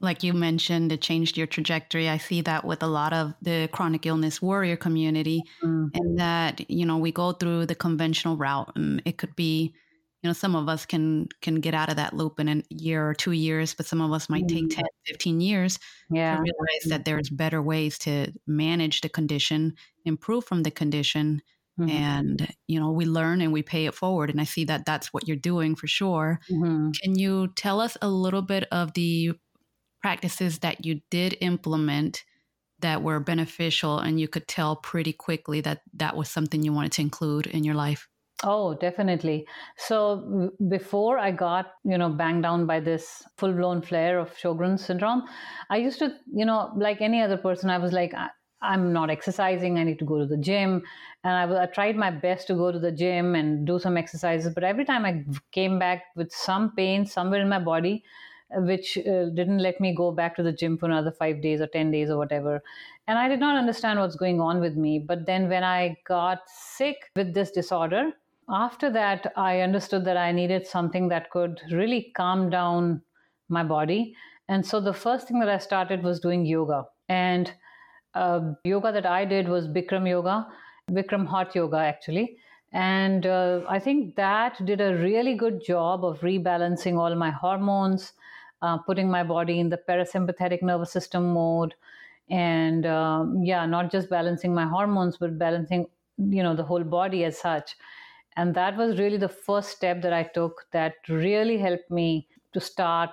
like 0.02 0.24
you 0.24 0.34
mentioned, 0.34 0.92
it 0.92 1.02
changed 1.02 1.38
your 1.38 1.48
trajectory. 1.48 2.08
I 2.08 2.18
see 2.18 2.42
that 2.42 2.64
with 2.64 2.84
a 2.84 2.88
lot 2.88 3.12
of 3.12 3.34
the 3.42 3.70
chronic 3.72 4.06
illness 4.06 4.42
warrior 4.42 4.78
community, 4.78 5.44
mm. 5.64 5.90
and 5.94 6.20
that 6.20 6.70
you 6.70 6.86
know 6.86 6.98
we 6.98 7.12
go 7.12 7.34
through 7.34 7.66
the 7.66 7.76
conventional 7.76 8.38
route, 8.38 8.72
and 8.76 9.02
it 9.06 9.18
could 9.18 9.36
be, 9.36 9.74
you 10.24 10.30
know, 10.30 10.34
some 10.34 10.56
of 10.56 10.70
us 10.70 10.86
can 10.86 11.28
can 11.42 11.56
get 11.56 11.74
out 11.74 11.90
of 11.90 11.98
that 11.98 12.14
loop 12.14 12.40
in 12.40 12.48
a 12.48 12.64
year 12.70 13.10
or 13.10 13.14
two 13.14 13.34
years, 13.34 13.74
but 13.74 13.86
some 13.86 14.02
of 14.02 14.12
us 14.14 14.30
might 14.30 14.46
mm. 14.46 14.70
take 14.70 14.70
10, 14.70 14.86
15 15.08 15.42
years 15.42 15.80
yeah. 16.10 16.36
to 16.36 16.42
realize 16.42 16.84
that 16.88 17.04
there's 17.04 17.30
better 17.30 17.62
ways 17.62 17.98
to 18.00 18.32
manage 18.48 19.02
the 19.02 19.10
condition, 19.10 19.76
improve 20.06 20.46
from 20.46 20.64
the 20.64 20.72
condition, 20.72 21.42
Mm-hmm. 21.80 21.90
and 21.92 22.54
you 22.68 22.78
know 22.78 22.92
we 22.92 23.06
learn 23.06 23.40
and 23.40 23.54
we 23.54 23.62
pay 23.62 23.86
it 23.86 23.94
forward 23.94 24.30
and 24.30 24.42
i 24.42 24.44
see 24.44 24.66
that 24.66 24.86
that's 24.86 25.14
what 25.14 25.30
you're 25.30 25.38
doing 25.38 25.76
for 25.76 25.88
sure 25.88 26.42
mm-hmm. 26.52 26.90
can 27.02 27.18
you 27.18 27.48
tell 27.56 27.80
us 27.80 27.96
a 28.02 28.10
little 28.10 28.42
bit 28.42 28.66
of 28.70 28.92
the 28.96 29.32
practices 30.02 30.60
that 30.60 30.86
you 30.86 31.02
did 31.10 31.38
implement 31.42 32.24
that 32.80 33.04
were 33.04 33.20
beneficial 33.20 34.00
and 34.00 34.20
you 34.20 34.28
could 34.28 34.48
tell 34.48 34.76
pretty 34.76 35.14
quickly 35.14 35.62
that 35.62 35.82
that 35.94 36.16
was 36.16 36.30
something 36.30 36.64
you 36.64 36.74
wanted 36.74 36.94
to 36.94 37.02
include 37.02 37.48
in 37.48 37.64
your 37.64 37.76
life? 37.76 38.08
Oh, 38.42 38.74
definitely. 38.74 39.46
So 39.76 40.52
before 40.70 41.20
I 41.20 41.32
got, 41.32 41.74
you 41.84 41.98
know, 41.98 42.10
banged 42.10 42.44
down 42.44 42.66
by 42.66 42.80
this 42.80 43.22
full 43.38 43.52
blown 43.52 43.82
flare 43.82 44.18
of 44.18 44.34
Sjogren's 44.34 44.86
syndrome, 44.86 45.24
I 45.70 45.76
used 45.78 46.00
to, 46.00 46.16
you 46.34 46.46
know, 46.46 46.72
like 46.78 47.02
any 47.02 47.22
other 47.22 47.36
person, 47.36 47.70
I 47.70 47.78
was 47.78 47.92
like, 47.92 48.14
I'm 48.62 48.94
not 48.94 49.10
exercising. 49.10 49.78
I 49.78 49.84
need 49.84 50.00
to 50.00 50.06
go 50.06 50.20
to 50.20 50.26
the 50.26 50.38
gym. 50.38 50.84
And 51.26 51.34
I, 51.34 51.64
I 51.64 51.66
tried 51.66 51.98
my 51.98 52.12
best 52.12 52.48
to 52.48 52.54
go 52.54 52.72
to 52.72 52.80
the 52.80 52.94
gym 52.94 53.36
and 53.36 53.68
do 53.68 53.78
some 53.78 53.98
exercises. 53.98 54.54
But 54.54 54.64
every 54.64 54.86
time 54.86 55.04
I 55.04 55.26
came 55.52 55.78
back 55.78 56.04
with 56.16 56.32
some 56.32 56.74
pain 56.76 57.06
somewhere 57.06 57.42
in 57.42 57.50
my 57.50 57.60
body, 57.60 58.04
which 58.52 58.98
uh, 58.98 59.30
didn't 59.30 59.60
let 59.60 59.80
me 59.80 59.94
go 59.94 60.12
back 60.12 60.36
to 60.36 60.44
the 60.44 60.52
gym 60.52 60.78
for 60.78 60.88
another 60.88 61.12
five 61.12 61.42
days 61.42 61.62
or 61.62 61.68
10 61.68 61.92
days 61.92 62.10
or 62.10 62.18
whatever. 62.18 62.62
And 63.08 63.18
I 63.18 63.28
did 63.28 63.40
not 63.40 63.56
understand 63.56 64.00
what's 64.00 64.16
going 64.16 64.42
on 64.42 64.60
with 64.60 64.76
me. 64.76 65.00
But 65.00 65.26
then 65.26 65.50
when 65.50 65.64
I 65.64 65.98
got 66.06 66.50
sick 66.50 67.12
with 67.16 67.34
this 67.34 67.52
disorder, 67.52 68.12
after 68.50 68.90
that, 68.92 69.32
I 69.36 69.62
understood 69.62 70.06
that 70.06 70.18
I 70.18 70.32
needed 70.32 70.66
something 70.66 71.10
that 71.10 71.30
could 71.30 71.62
really 71.72 72.12
calm 72.16 72.50
down 72.50 73.02
my 73.48 73.64
body. 73.64 74.16
And 74.48 74.66
so 74.66 74.80
the 74.80 74.94
first 74.94 75.28
thing 75.28 75.40
that 75.40 75.50
I 75.50 75.60
started 75.60 76.04
was 76.04 76.20
doing 76.20 76.46
yoga. 76.46 76.86
And 77.08 77.54
uh, 78.16 78.54
yoga 78.64 78.92
that 78.92 79.06
I 79.06 79.26
did 79.26 79.48
was 79.48 79.68
Bikram 79.68 80.10
yoga, 80.10 80.48
Bikram 80.90 81.28
hot 81.28 81.54
yoga, 81.54 81.78
actually. 81.78 82.38
And 82.72 83.26
uh, 83.26 83.62
I 83.68 83.80
think 83.80 84.16
that 84.16 84.64
did 84.66 84.82
a 84.82 84.96
really 84.96 85.36
good 85.36 85.64
job 85.64 86.04
of 86.04 86.20
rebalancing 86.22 86.98
all 86.98 87.14
my 87.16 87.32
hormones, 87.32 88.14
uh, 88.62 88.78
putting 88.78 89.10
my 89.10 89.24
body 89.24 89.60
in 89.60 89.70
the 89.70 89.80
parasympathetic 89.88 90.62
nervous 90.62 90.92
system 90.92 91.34
mode 91.34 91.74
and 92.30 92.86
um, 92.86 93.44
yeah 93.44 93.66
not 93.66 93.92
just 93.92 94.10
balancing 94.10 94.54
my 94.54 94.66
hormones 94.66 95.18
but 95.18 95.38
balancing 95.38 95.88
you 96.18 96.44
know 96.44 96.56
the 96.56 96.64
whole 96.64 96.84
body 96.84 97.24
as 97.24 97.40
such 97.40 97.76
and 98.36 98.54
that 98.56 98.78
was 98.78 99.00
really 99.00 99.18
the 99.18 99.30
first 99.30 99.70
step 99.70 100.02
that 100.02 100.14
i 100.14 100.24
took 100.24 100.66
that 100.72 100.96
really 101.08 101.58
helped 101.58 101.90
me 101.90 102.28
to 102.54 102.60
start 102.60 103.12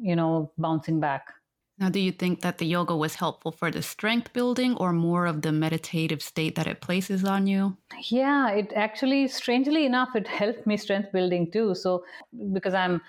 you 0.00 0.16
know, 0.16 0.52
bouncing 0.58 1.00
back. 1.00 1.32
Now, 1.78 1.90
do 1.90 2.00
you 2.00 2.10
think 2.10 2.40
that 2.40 2.56
the 2.56 2.64
yoga 2.64 2.96
was 2.96 3.16
helpful 3.16 3.52
for 3.52 3.70
the 3.70 3.82
strength 3.82 4.32
building 4.32 4.76
or 4.76 4.94
more 4.94 5.26
of 5.26 5.42
the 5.42 5.52
meditative 5.52 6.22
state 6.22 6.54
that 6.54 6.66
it 6.66 6.80
places 6.80 7.22
on 7.22 7.46
you? 7.46 7.76
Yeah, 8.08 8.50
it 8.50 8.72
actually, 8.74 9.28
strangely 9.28 9.84
enough, 9.84 10.16
it 10.16 10.26
helped 10.40 10.66
me 10.66 10.78
strength 10.78 11.12
building 11.12 11.50
too. 11.50 11.74
So, 11.74 12.04
because 12.52 12.72
I'm 12.72 13.02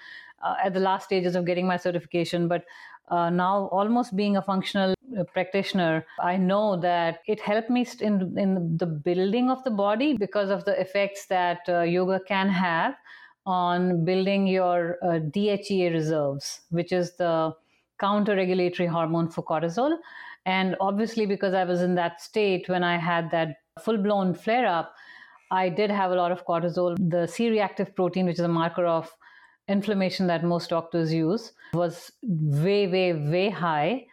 uh, 0.43 0.55
at 0.63 0.73
the 0.73 0.79
last 0.79 1.05
stages 1.05 1.35
of 1.35 1.45
getting 1.45 1.67
my 1.67 1.77
certification, 1.77 2.47
but 2.47 2.63
uh, 3.09 3.29
now 3.29 3.69
almost 3.71 4.15
being 4.15 4.37
a 4.37 4.41
functional 4.41 4.93
uh, 5.17 5.23
practitioner, 5.23 6.05
I 6.21 6.37
know 6.37 6.77
that 6.81 7.19
it 7.27 7.39
helped 7.39 7.69
me 7.69 7.87
in, 8.01 8.37
in 8.37 8.77
the 8.77 8.85
building 8.85 9.49
of 9.49 9.63
the 9.63 9.71
body 9.71 10.17
because 10.17 10.49
of 10.49 10.65
the 10.65 10.79
effects 10.79 11.27
that 11.27 11.59
uh, 11.69 11.81
yoga 11.81 12.19
can 12.19 12.49
have 12.49 12.95
on 13.45 14.03
building 14.03 14.45
your 14.45 14.97
uh, 15.01 15.19
DHEA 15.19 15.93
reserves, 15.93 16.61
which 16.69 16.91
is 16.91 17.15
the 17.15 17.55
counter 17.99 18.35
regulatory 18.35 18.87
hormone 18.87 19.29
for 19.29 19.41
cortisol. 19.41 19.97
And 20.45 20.75
obviously, 20.81 21.25
because 21.25 21.53
I 21.53 21.63
was 21.63 21.81
in 21.81 21.95
that 21.95 22.21
state 22.21 22.67
when 22.67 22.83
I 22.83 22.97
had 22.97 23.31
that 23.31 23.55
full 23.81 23.97
blown 23.97 24.33
flare 24.33 24.67
up, 24.67 24.93
I 25.49 25.69
did 25.69 25.89
have 25.89 26.11
a 26.11 26.15
lot 26.15 26.33
of 26.33 26.45
cortisol. 26.45 26.97
The 27.09 27.25
C 27.25 27.49
reactive 27.49 27.95
protein, 27.95 28.25
which 28.25 28.35
is 28.39 28.41
a 28.41 28.49
marker 28.49 28.85
of 28.85 29.09
inflammation 29.67 30.27
that 30.27 30.43
most 30.43 30.69
doctors 30.69 31.13
use, 31.13 31.53
was 31.73 32.11
way, 32.23 32.87
way, 32.87 33.13
way 33.13 33.49
high. 33.49 34.05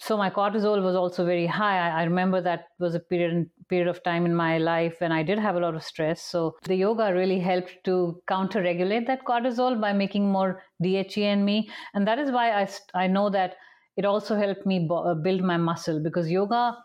So 0.00 0.16
my 0.16 0.30
cortisol 0.30 0.82
was 0.82 0.94
also 0.94 1.24
very 1.26 1.46
high. 1.46 1.78
I, 1.78 2.00
I 2.00 2.04
remember 2.04 2.40
that 2.40 2.68
was 2.78 2.94
a 2.94 3.00
period 3.00 3.50
period 3.68 3.88
of 3.88 4.02
time 4.02 4.24
in 4.24 4.34
my 4.34 4.58
life 4.58 4.96
when 5.00 5.12
I 5.12 5.22
did 5.22 5.38
have 5.38 5.56
a 5.56 5.60
lot 5.60 5.74
of 5.74 5.82
stress. 5.82 6.22
So 6.22 6.56
the 6.62 6.76
yoga 6.76 7.12
really 7.12 7.38
helped 7.38 7.84
to 7.84 8.22
counter 8.28 8.62
regulate 8.62 9.06
that 9.08 9.24
cortisol 9.24 9.80
by 9.80 9.92
making 9.92 10.30
more 10.30 10.62
DHEA 10.82 11.32
in 11.32 11.44
me. 11.44 11.68
And 11.94 12.06
that 12.06 12.18
is 12.18 12.30
why 12.30 12.52
I, 12.52 12.68
I 12.94 13.06
know 13.08 13.28
that 13.30 13.56
it 13.96 14.04
also 14.04 14.36
helped 14.36 14.64
me 14.64 14.88
uh, 14.90 15.14
build 15.14 15.42
my 15.42 15.56
muscle 15.56 16.00
because 16.02 16.30
yoga 16.30 16.78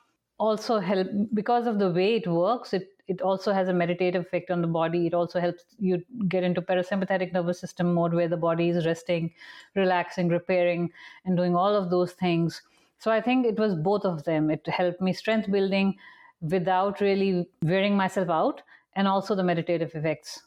also 0.48 0.80
help 0.80 1.08
because 1.34 1.68
of 1.68 1.80
the 1.80 1.90
way 1.92 2.16
it 2.16 2.28
works 2.28 2.74
it 2.74 2.90
it 3.14 3.22
also 3.22 3.52
has 3.52 3.68
a 3.68 3.74
meditative 3.74 4.22
effect 4.26 4.50
on 4.50 4.62
the 4.62 4.68
body. 4.68 5.06
It 5.08 5.14
also 5.14 5.42
helps 5.42 5.66
you 5.78 6.02
get 6.30 6.44
into 6.46 6.62
parasympathetic 6.62 7.34
nervous 7.34 7.60
system 7.60 7.94
mode 7.94 8.14
where 8.14 8.30
the 8.30 8.38
body 8.38 8.70
is 8.70 8.86
resting 8.86 9.34
relaxing 9.76 10.30
repairing 10.30 10.90
and 11.26 11.36
doing 11.36 11.54
all 11.54 11.76
of 11.76 11.90
those 11.90 12.14
things. 12.14 12.62
So 13.00 13.12
i 13.12 13.20
think 13.20 13.46
it 13.46 13.60
was 13.60 13.76
both 13.76 14.06
of 14.06 14.24
them. 14.24 14.50
It 14.50 14.66
helped 14.68 15.02
me 15.02 15.14
strength 15.14 15.52
building 15.52 15.98
without 16.56 17.02
really 17.02 17.50
wearing 17.62 17.98
myself 17.98 18.30
out 18.30 18.62
and 18.96 19.08
also 19.08 19.36
the 19.36 19.44
meditative 19.44 19.94
effects. 19.96 20.44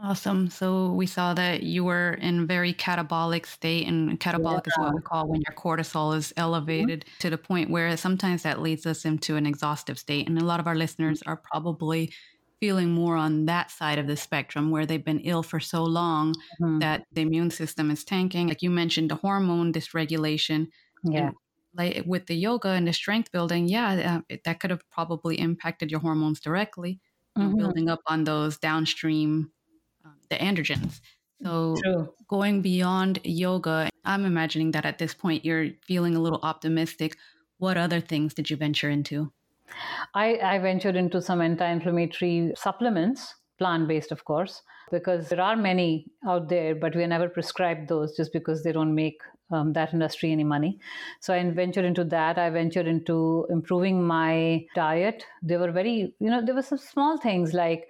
Awesome. 0.00 0.50
So 0.50 0.92
we 0.92 1.06
saw 1.06 1.34
that 1.34 1.62
you 1.62 1.84
were 1.84 2.14
in 2.14 2.46
very 2.46 2.72
catabolic 2.72 3.46
state 3.46 3.86
and 3.86 4.18
catabolic 4.18 4.66
yeah. 4.66 4.72
is 4.72 4.78
what 4.78 4.94
we 4.94 5.00
call 5.00 5.28
when 5.28 5.42
your 5.46 5.54
cortisol 5.54 6.16
is 6.16 6.32
elevated 6.36 7.00
mm-hmm. 7.00 7.18
to 7.20 7.30
the 7.30 7.38
point 7.38 7.70
where 7.70 7.96
sometimes 7.96 8.42
that 8.42 8.60
leads 8.60 8.84
us 8.84 9.04
into 9.04 9.36
an 9.36 9.46
exhaustive 9.46 9.98
state. 9.98 10.28
And 10.28 10.40
a 10.40 10.44
lot 10.44 10.60
of 10.60 10.66
our 10.66 10.74
listeners 10.74 11.22
are 11.24 11.36
probably 11.36 12.12
feeling 12.58 12.90
more 12.90 13.16
on 13.16 13.46
that 13.46 13.70
side 13.70 13.98
of 13.98 14.06
the 14.06 14.16
spectrum 14.16 14.70
where 14.70 14.86
they've 14.86 15.04
been 15.04 15.20
ill 15.20 15.42
for 15.42 15.60
so 15.60 15.84
long 15.84 16.34
mm-hmm. 16.60 16.78
that 16.80 17.04
the 17.12 17.22
immune 17.22 17.50
system 17.50 17.90
is 17.90 18.02
tanking. 18.02 18.48
Like 18.48 18.62
you 18.62 18.70
mentioned, 18.70 19.10
the 19.10 19.16
hormone 19.16 19.72
dysregulation. 19.72 20.68
Yeah 21.04 21.30
like 21.74 22.02
with 22.06 22.26
the 22.26 22.34
yoga 22.34 22.68
and 22.68 22.86
the 22.86 22.92
strength 22.92 23.32
building, 23.32 23.68
yeah, 23.68 24.20
uh, 24.30 24.36
that 24.44 24.60
could 24.60 24.70
have 24.70 24.88
probably 24.90 25.38
impacted 25.38 25.90
your 25.90 26.00
hormones 26.00 26.40
directly, 26.40 27.00
mm-hmm. 27.36 27.56
building 27.56 27.88
up 27.88 28.00
on 28.06 28.24
those 28.24 28.58
downstream 28.58 29.50
um, 30.04 30.14
the 30.30 30.36
androgens. 30.36 31.00
So 31.42 31.76
True. 31.82 32.12
going 32.28 32.62
beyond 32.62 33.18
yoga, 33.24 33.90
I'm 34.04 34.24
imagining 34.24 34.70
that 34.72 34.84
at 34.84 34.98
this 34.98 35.14
point 35.14 35.44
you're 35.44 35.70
feeling 35.82 36.14
a 36.14 36.20
little 36.20 36.40
optimistic. 36.42 37.16
What 37.58 37.76
other 37.76 38.00
things 38.00 38.34
did 38.34 38.50
you 38.50 38.56
venture 38.56 38.90
into? 38.90 39.32
I, 40.14 40.38
I 40.38 40.58
ventured 40.58 40.96
into 40.96 41.22
some 41.22 41.40
anti-inflammatory 41.40 42.52
supplements, 42.56 43.34
plant-based, 43.58 44.12
of 44.12 44.24
course, 44.24 44.62
because 44.90 45.28
there 45.28 45.40
are 45.40 45.56
many 45.56 46.06
out 46.26 46.48
there, 46.48 46.74
but 46.74 46.94
we 46.94 47.02
are 47.02 47.08
never 47.08 47.28
prescribed 47.28 47.88
those 47.88 48.16
just 48.16 48.32
because 48.32 48.62
they 48.62 48.72
don't 48.72 48.94
make 48.94 49.20
um, 49.50 49.72
that 49.72 49.92
industry 49.92 50.32
any 50.32 50.44
money. 50.44 50.78
So 51.20 51.34
I 51.34 51.50
ventured 51.50 51.84
into 51.84 52.04
that. 52.04 52.38
I 52.38 52.50
ventured 52.50 52.86
into 52.86 53.46
improving 53.50 54.02
my 54.02 54.66
diet. 54.74 55.24
There 55.42 55.58
were 55.58 55.72
very, 55.72 56.14
you 56.18 56.30
know, 56.30 56.44
there 56.44 56.54
were 56.54 56.62
some 56.62 56.78
small 56.78 57.18
things 57.18 57.52
like 57.52 57.88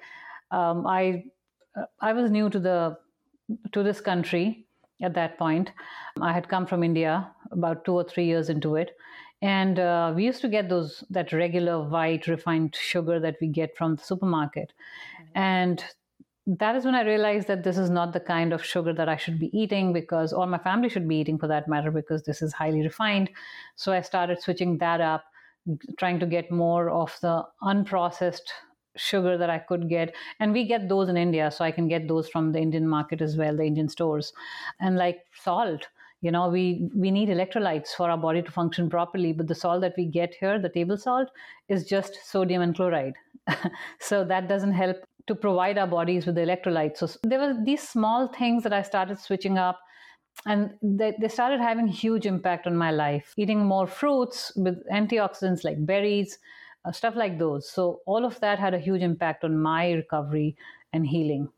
um, 0.50 0.86
I, 0.86 1.24
I 2.00 2.12
was 2.12 2.30
new 2.30 2.50
to 2.50 2.58
the 2.58 2.98
to 3.72 3.82
this 3.82 4.00
country 4.00 4.66
at 5.02 5.14
that 5.14 5.38
point. 5.38 5.72
I 6.20 6.32
had 6.32 6.48
come 6.48 6.66
from 6.66 6.82
India 6.82 7.30
about 7.50 7.84
two 7.84 7.94
or 7.94 8.04
three 8.04 8.26
years 8.26 8.48
into 8.48 8.76
it, 8.76 8.92
and 9.40 9.78
uh, 9.78 10.12
we 10.14 10.24
used 10.24 10.40
to 10.42 10.48
get 10.48 10.68
those 10.68 11.04
that 11.10 11.32
regular 11.32 11.82
white 11.88 12.26
refined 12.26 12.76
sugar 12.76 13.18
that 13.20 13.36
we 13.40 13.48
get 13.48 13.76
from 13.76 13.96
the 13.96 14.02
supermarket, 14.02 14.72
mm-hmm. 14.72 15.38
and 15.38 15.84
that 16.46 16.74
is 16.74 16.84
when 16.84 16.96
I 16.96 17.02
realized 17.04 17.46
that 17.48 17.62
this 17.62 17.78
is 17.78 17.88
not 17.88 18.12
the 18.12 18.20
kind 18.20 18.52
of 18.52 18.64
sugar 18.64 18.92
that 18.92 19.08
I 19.08 19.16
should 19.16 19.38
be 19.38 19.56
eating 19.56 19.92
because, 19.92 20.32
or 20.32 20.44
my 20.46 20.58
family 20.58 20.88
should 20.88 21.06
be 21.06 21.16
eating 21.16 21.38
for 21.38 21.46
that 21.46 21.68
matter, 21.68 21.92
because 21.92 22.24
this 22.24 22.42
is 22.42 22.52
highly 22.52 22.82
refined. 22.82 23.30
So 23.76 23.92
I 23.92 24.00
started 24.00 24.42
switching 24.42 24.78
that 24.78 25.00
up, 25.00 25.24
trying 25.98 26.18
to 26.18 26.26
get 26.26 26.50
more 26.50 26.90
of 26.90 27.16
the 27.22 27.44
unprocessed 27.62 28.50
sugar 28.96 29.38
that 29.38 29.50
I 29.50 29.58
could 29.58 29.88
get. 29.88 30.14
And 30.40 30.52
we 30.52 30.64
get 30.66 30.88
those 30.88 31.08
in 31.08 31.16
India, 31.16 31.50
so 31.50 31.64
I 31.64 31.70
can 31.70 31.88
get 31.88 32.08
those 32.08 32.28
from 32.28 32.52
the 32.52 32.60
Indian 32.60 32.88
market 32.88 33.20
as 33.20 33.36
well, 33.36 33.56
the 33.56 33.64
Indian 33.64 33.88
stores. 33.88 34.32
And 34.80 34.96
like 34.96 35.20
salt, 35.34 35.86
you 36.20 36.30
know, 36.30 36.48
we, 36.48 36.88
we 36.94 37.10
need 37.10 37.28
electrolytes 37.28 37.88
for 37.96 38.08
our 38.10 38.18
body 38.18 38.42
to 38.42 38.50
function 38.50 38.88
properly, 38.88 39.32
but 39.32 39.48
the 39.48 39.54
salt 39.54 39.80
that 39.80 39.94
we 39.96 40.06
get 40.06 40.34
here, 40.38 40.58
the 40.58 40.68
table 40.68 40.96
salt, 40.96 41.28
is 41.68 41.84
just 41.84 42.18
sodium 42.24 42.62
and 42.62 42.74
chloride. 42.74 43.14
so 44.00 44.24
that 44.24 44.48
doesn't 44.48 44.72
help 44.72 44.98
to 45.26 45.34
provide 45.34 45.78
our 45.78 45.86
bodies 45.86 46.26
with 46.26 46.36
the 46.36 46.40
electrolytes. 46.40 46.98
So 46.98 47.08
there 47.24 47.38
were 47.38 47.56
these 47.64 47.86
small 47.86 48.28
things 48.28 48.62
that 48.62 48.72
I 48.72 48.82
started 48.82 49.18
switching 49.18 49.58
up 49.58 49.80
and 50.46 50.74
they, 50.82 51.14
they 51.20 51.28
started 51.28 51.60
having 51.60 51.86
huge 51.86 52.26
impact 52.26 52.66
on 52.66 52.76
my 52.76 52.90
life 52.90 53.34
eating 53.36 53.64
more 53.64 53.86
fruits 53.86 54.50
with 54.56 54.82
antioxidants 54.90 55.62
like 55.62 55.84
berries 55.84 56.38
uh, 56.84 56.92
stuff 56.92 57.14
like 57.16 57.38
those 57.38 57.70
so 57.70 58.00
all 58.06 58.24
of 58.24 58.38
that 58.40 58.58
had 58.58 58.74
a 58.74 58.78
huge 58.78 59.02
impact 59.02 59.44
on 59.44 59.56
my 59.56 59.92
recovery 59.92 60.56
and 60.92 61.06
healing 61.06 61.48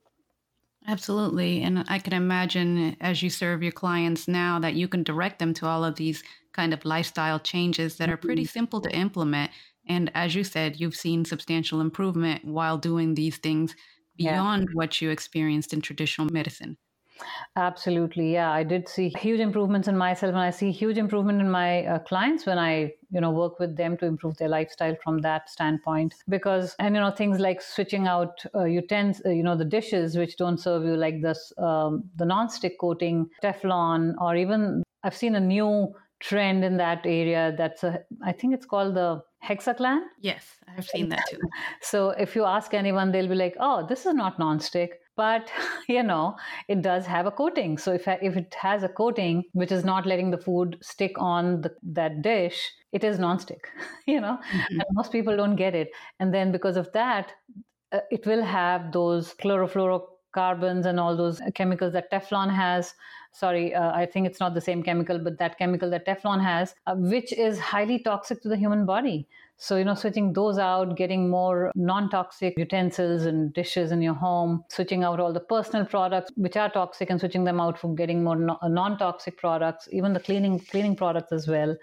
absolutely 0.87 1.63
and 1.63 1.85
i 1.89 1.99
can 1.99 2.13
imagine 2.13 2.97
as 3.01 3.23
you 3.23 3.31
serve 3.31 3.63
your 3.63 3.73
clients 3.73 4.29
now 4.29 4.59
that 4.59 4.75
you 4.75 4.87
can 4.87 5.03
direct 5.03 5.39
them 5.39 5.55
to 5.55 5.67
all 5.67 5.85
of 5.85 5.97
these 5.97 6.23
kind 6.53 6.73
of 6.73 6.85
lifestyle 6.85 7.41
changes 7.41 7.97
that 7.97 8.09
are 8.09 8.17
pretty 8.17 8.43
mm-hmm. 8.43 8.59
simple 8.59 8.81
to 8.81 8.95
implement 8.95 9.51
and 9.87 10.11
as 10.15 10.35
you 10.35 10.45
said, 10.45 10.81
you've 10.81 10.97
seen 10.97 11.25
substantial 11.25 11.81
improvement 11.81 12.45
while 12.45 12.79
doing 12.79 13.15
these 13.15 13.37
things 13.37 13.75
beyond 14.17 14.69
yeah. 14.69 14.75
what 14.75 15.01
you 15.03 15.11
experienced 15.11 15.73
in 15.73 15.81
traditional 15.81 16.29
medicine. 16.33 16.77
Absolutely, 17.57 18.33
yeah. 18.33 18.51
I 18.51 18.65
did 18.65 18.89
see 18.89 19.13
huge 19.21 19.41
improvements 19.41 19.89
in 19.89 19.97
myself, 19.97 20.31
and 20.31 20.41
I 20.41 20.51
see 20.51 20.73
huge 20.73 20.99
improvement 20.99 21.41
in 21.41 21.51
my 21.51 21.87
uh, 21.87 21.99
clients 22.01 22.47
when 22.47 22.59
I, 22.59 22.93
you 23.11 23.21
know, 23.21 23.31
work 23.31 23.61
with 23.61 23.77
them 23.77 23.97
to 23.99 24.07
improve 24.07 24.37
their 24.37 24.49
lifestyle 24.49 24.97
from 25.03 25.19
that 25.19 25.49
standpoint. 25.49 26.15
Because, 26.29 26.75
and 26.79 26.95
you 26.95 27.01
know, 27.01 27.11
things 27.11 27.39
like 27.39 27.63
switching 27.63 28.07
out 28.07 28.45
uh, 28.55 28.65
utensils, 28.65 29.27
uh, 29.27 29.31
you 29.31 29.43
know, 29.43 29.57
the 29.57 29.65
dishes 29.65 30.17
which 30.17 30.37
don't 30.37 30.59
serve 30.59 30.85
you, 30.85 30.97
like 30.97 31.23
this, 31.23 31.53
um, 31.59 32.05
the 32.17 32.25
non-stick 32.25 32.79
coating, 32.81 33.31
Teflon, 33.43 34.15
or 34.21 34.35
even 34.37 34.83
I've 35.05 35.17
seen 35.17 35.37
a 35.37 35.41
new 35.41 35.95
trend 36.21 36.65
in 36.65 36.77
that 36.79 37.03
area. 37.05 37.55
That's 37.57 37.85
a, 37.85 38.01
I 38.25 38.33
think 38.33 38.55
it's 38.55 38.67
called 38.67 38.95
the 38.95 39.23
HexClad? 39.45 40.01
Yes, 40.21 40.57
I've 40.67 40.87
seen 40.87 41.11
that 41.11 41.27
too. 41.29 41.39
So 41.83 42.11
if 42.11 42.35
you 42.35 42.45
ask 42.45 42.73
anyone, 42.73 43.13
they'll 43.13 43.29
be 43.29 43.35
like, 43.35 43.57
oh, 43.61 43.87
this 43.87 44.07
is 44.07 44.15
not 44.15 44.39
nonstick. 44.39 44.91
But, 45.17 45.51
you 45.89 46.03
know, 46.03 46.37
it 46.69 46.83
does 46.83 47.07
have 47.07 47.27
a 47.27 47.31
coating. 47.31 47.79
So 47.79 47.93
if, 47.93 48.07
if 48.09 48.37
it 48.37 48.55
has 48.55 48.83
a 48.83 48.89
coating, 48.89 49.45
which 49.53 49.73
is 49.73 49.85
not 49.85 50.07
letting 50.07 50.31
the 50.31 50.39
food 50.39 50.79
stick 50.83 51.13
on 51.19 51.63
the, 51.63 51.75
that 51.83 52.23
dish, 52.23 52.71
it 52.93 53.05
is 53.05 53.19
nonstick, 53.19 53.61
you 54.07 54.21
know, 54.21 54.39
mm-hmm. 54.53 54.81
and 54.81 54.85
most 54.93 55.13
people 55.13 55.37
don't 55.37 55.57
get 55.57 55.75
it. 55.75 55.91
And 56.21 56.33
then 56.33 56.53
because 56.53 56.77
of 56.77 56.93
that, 56.93 57.33
uh, 57.93 58.01
it 58.11 58.27
will 58.27 58.43
have 58.43 58.93
those 58.93 59.35
chlorofluorocarbons 59.35 60.87
and 60.87 60.99
all 60.99 61.17
those 61.17 61.41
chemicals 61.55 61.93
that 61.93 62.11
Teflon 62.11 62.55
has 62.55 62.95
sorry, 63.35 63.75
uh, 63.75 63.93
I 63.93 64.07
think 64.07 64.27
it's 64.27 64.41
not 64.41 64.55
the 64.55 64.61
same 64.61 64.83
chemical, 64.83 65.19
but 65.19 65.39
that 65.39 65.59
chemical 65.59 65.91
that 65.91 66.07
Teflon 66.07 66.43
has, 66.43 66.75
uh, 66.87 66.95
which 66.95 67.33
is 67.33 67.59
highly 67.59 67.99
toxic 67.99 68.41
to 68.43 68.49
the 68.49 68.57
human 68.57 68.87
body. 68.87 69.29
So, 69.57 69.77
you 69.77 69.85
know, 69.85 69.95
switching 69.95 70.33
those 70.33 70.59
out, 70.59 70.97
getting 70.97 71.31
more 71.31 71.73
non 71.75 72.11
toxic 72.11 72.55
utensils 72.59 73.25
and 73.25 73.53
dishes 73.55 73.93
in 73.93 74.03
your 74.03 74.15
home, 74.15 74.65
switching 74.69 75.05
out 75.05 75.21
all 75.21 75.33
the 75.33 75.41
personal 75.41 75.87
products 75.87 76.33
which 76.37 76.57
are 76.57 76.69
toxic 76.69 77.09
and 77.09 77.21
switching 77.21 77.45
them 77.45 77.61
out 77.61 77.79
for 77.79 77.95
getting 77.95 78.25
more 78.25 78.37
non 78.37 78.99
toxic 78.99 79.39
products, 79.39 79.89
even 79.93 80.13
the 80.13 80.21
cleaning, 80.21 80.59
cleaning 80.59 80.97
products 80.97 81.33
as 81.33 81.47
well. 81.49 81.77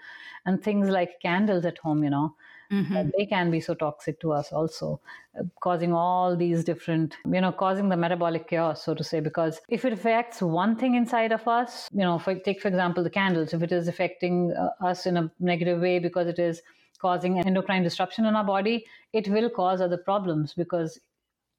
and 0.44 0.62
things 0.62 0.88
like 0.88 1.20
candles 1.20 1.64
at 1.64 1.78
home, 1.78 2.02
you 2.04 2.10
know. 2.10 2.34
Mm-hmm. 2.72 3.10
they 3.18 3.26
can 3.26 3.50
be 3.50 3.60
so 3.60 3.74
toxic 3.74 4.18
to 4.20 4.32
us 4.32 4.50
also 4.50 4.98
uh, 5.38 5.42
causing 5.60 5.92
all 5.92 6.34
these 6.34 6.64
different 6.64 7.18
you 7.26 7.38
know 7.38 7.52
causing 7.52 7.90
the 7.90 7.96
metabolic 7.98 8.48
chaos 8.48 8.82
so 8.82 8.94
to 8.94 9.04
say 9.04 9.20
because 9.20 9.60
if 9.68 9.84
it 9.84 9.92
affects 9.92 10.40
one 10.40 10.74
thing 10.76 10.94
inside 10.94 11.32
of 11.32 11.46
us 11.46 11.86
you 11.92 12.00
know 12.00 12.18
for, 12.18 12.34
take 12.34 12.62
for 12.62 12.68
example 12.68 13.04
the 13.04 13.10
candles 13.10 13.52
if 13.52 13.62
it 13.62 13.72
is 13.72 13.88
affecting 13.88 14.54
uh, 14.54 14.70
us 14.82 15.04
in 15.04 15.18
a 15.18 15.30
negative 15.38 15.82
way 15.82 15.98
because 15.98 16.26
it 16.26 16.38
is 16.38 16.62
causing 17.02 17.38
endocrine 17.40 17.82
disruption 17.82 18.24
in 18.24 18.36
our 18.36 18.44
body 18.44 18.84
it 19.12 19.28
will 19.28 19.50
cause 19.50 19.80
other 19.80 19.98
problems 19.98 20.54
because 20.54 21.00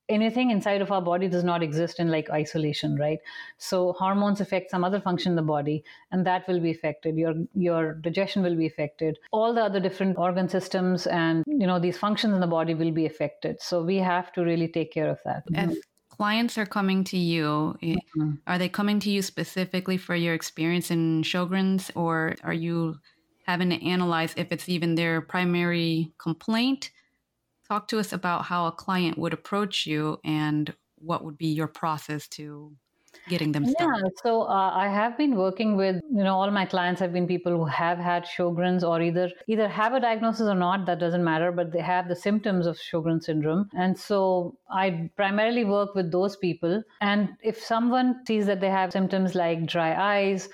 anything 0.10 0.52
inside 0.52 0.82
of 0.82 0.92
our 0.92 1.02
body 1.02 1.28
does 1.28 1.44
not 1.44 1.64
exist 1.64 2.00
in 2.00 2.10
like 2.10 2.30
isolation 2.30 2.98
right? 2.98 3.20
So 3.58 3.94
hormones 3.94 4.42
affect 4.42 4.72
some 4.72 4.84
other 4.84 5.00
function 5.00 5.32
in 5.32 5.36
the 5.36 5.42
body 5.42 5.84
and 6.12 6.26
that 6.26 6.48
will 6.48 6.60
be 6.60 6.72
affected. 6.72 7.18
Your 7.18 7.34
your 7.54 7.94
digestion 7.96 8.44
will 8.44 8.56
be 8.56 8.68
affected. 8.68 9.18
All 9.32 9.54
the 9.54 9.64
other 9.64 9.80
different 9.80 10.18
organ 10.18 10.50
systems 10.50 11.08
and 11.08 11.44
you 11.48 11.68
know 11.68 11.80
these 11.80 11.98
functions 11.98 12.34
in 12.34 12.42
the 12.42 12.48
body 12.48 12.74
will 12.74 12.92
be 12.92 13.06
affected. 13.06 13.62
So 13.62 13.84
we 13.84 13.98
have 13.98 14.32
to 14.34 14.44
really 14.44 14.68
take 14.68 14.92
care 14.92 15.10
of 15.10 15.20
that. 15.26 15.44
If 15.50 15.78
clients 16.10 16.58
are 16.58 16.66
coming 16.66 17.04
to 17.04 17.18
you 17.18 17.76
eh, 17.82 17.96
mm-hmm. 18.18 18.34
are 18.46 18.58
they 18.58 18.70
coming 18.70 19.00
to 19.00 19.10
you 19.10 19.22
specifically 19.22 19.98
for 19.98 20.16
your 20.16 20.34
experience 20.34 20.92
in 20.92 21.24
sjogren's 21.24 21.90
or 21.96 22.36
are 22.44 22.54
you 22.54 22.96
having 23.46 23.70
to 23.70 23.86
analyze 23.86 24.34
if 24.38 24.52
it's 24.52 24.70
even 24.70 24.96
their 24.96 25.22
primary 25.22 26.12
complaint 26.18 26.92
talk 27.68 27.88
to 27.88 28.00
us 28.00 28.14
about 28.14 28.46
how 28.46 28.68
a 28.68 28.72
client 28.72 29.18
would 29.18 29.34
approach 29.34 29.86
you 29.86 30.20
and 30.24 30.74
what 30.98 31.24
would 31.24 31.38
be 31.38 31.48
your 31.48 31.68
process 31.68 32.28
to 32.28 32.72
getting 33.30 33.52
them 33.52 33.66
started? 33.66 34.04
Yeah, 34.04 34.10
so 34.24 34.44
uh, 34.44 34.72
I 34.74 34.88
have 34.88 35.18
been 35.18 35.36
working 35.36 35.76
with 35.76 36.02
you 36.12 36.24
know 36.24 36.36
all 36.36 36.50
my 36.52 36.66
clients 36.66 37.00
have 37.02 37.14
been 37.14 37.28
people 37.28 37.56
who 37.56 37.66
have 37.66 37.98
had 37.98 38.26
Sjogren's 38.26 38.84
or 38.84 39.02
either 39.02 39.30
either 39.48 39.68
have 39.68 39.94
a 39.94 40.00
diagnosis 40.00 40.48
or 40.48 40.56
not 40.56 40.86
that 40.88 41.00
doesn't 41.00 41.24
matter, 41.24 41.52
but 41.52 41.72
they 41.72 41.82
have 41.82 42.08
the 42.08 42.16
symptoms 42.16 42.66
of 42.66 42.78
Sjogren 42.78 43.24
syndrome, 43.24 43.70
and 43.74 43.98
so 43.98 44.58
I 44.70 45.10
primarily 45.16 45.64
work 45.64 45.96
with 45.96 46.12
those 46.12 46.36
people. 46.36 46.84
And 47.02 47.30
if 47.44 47.64
someone 47.64 48.26
sees 48.26 48.46
that 48.48 48.62
they 48.62 48.70
have 48.70 48.92
symptoms 48.92 49.36
like 49.36 49.66
dry 49.66 49.94
eyes 50.16 50.50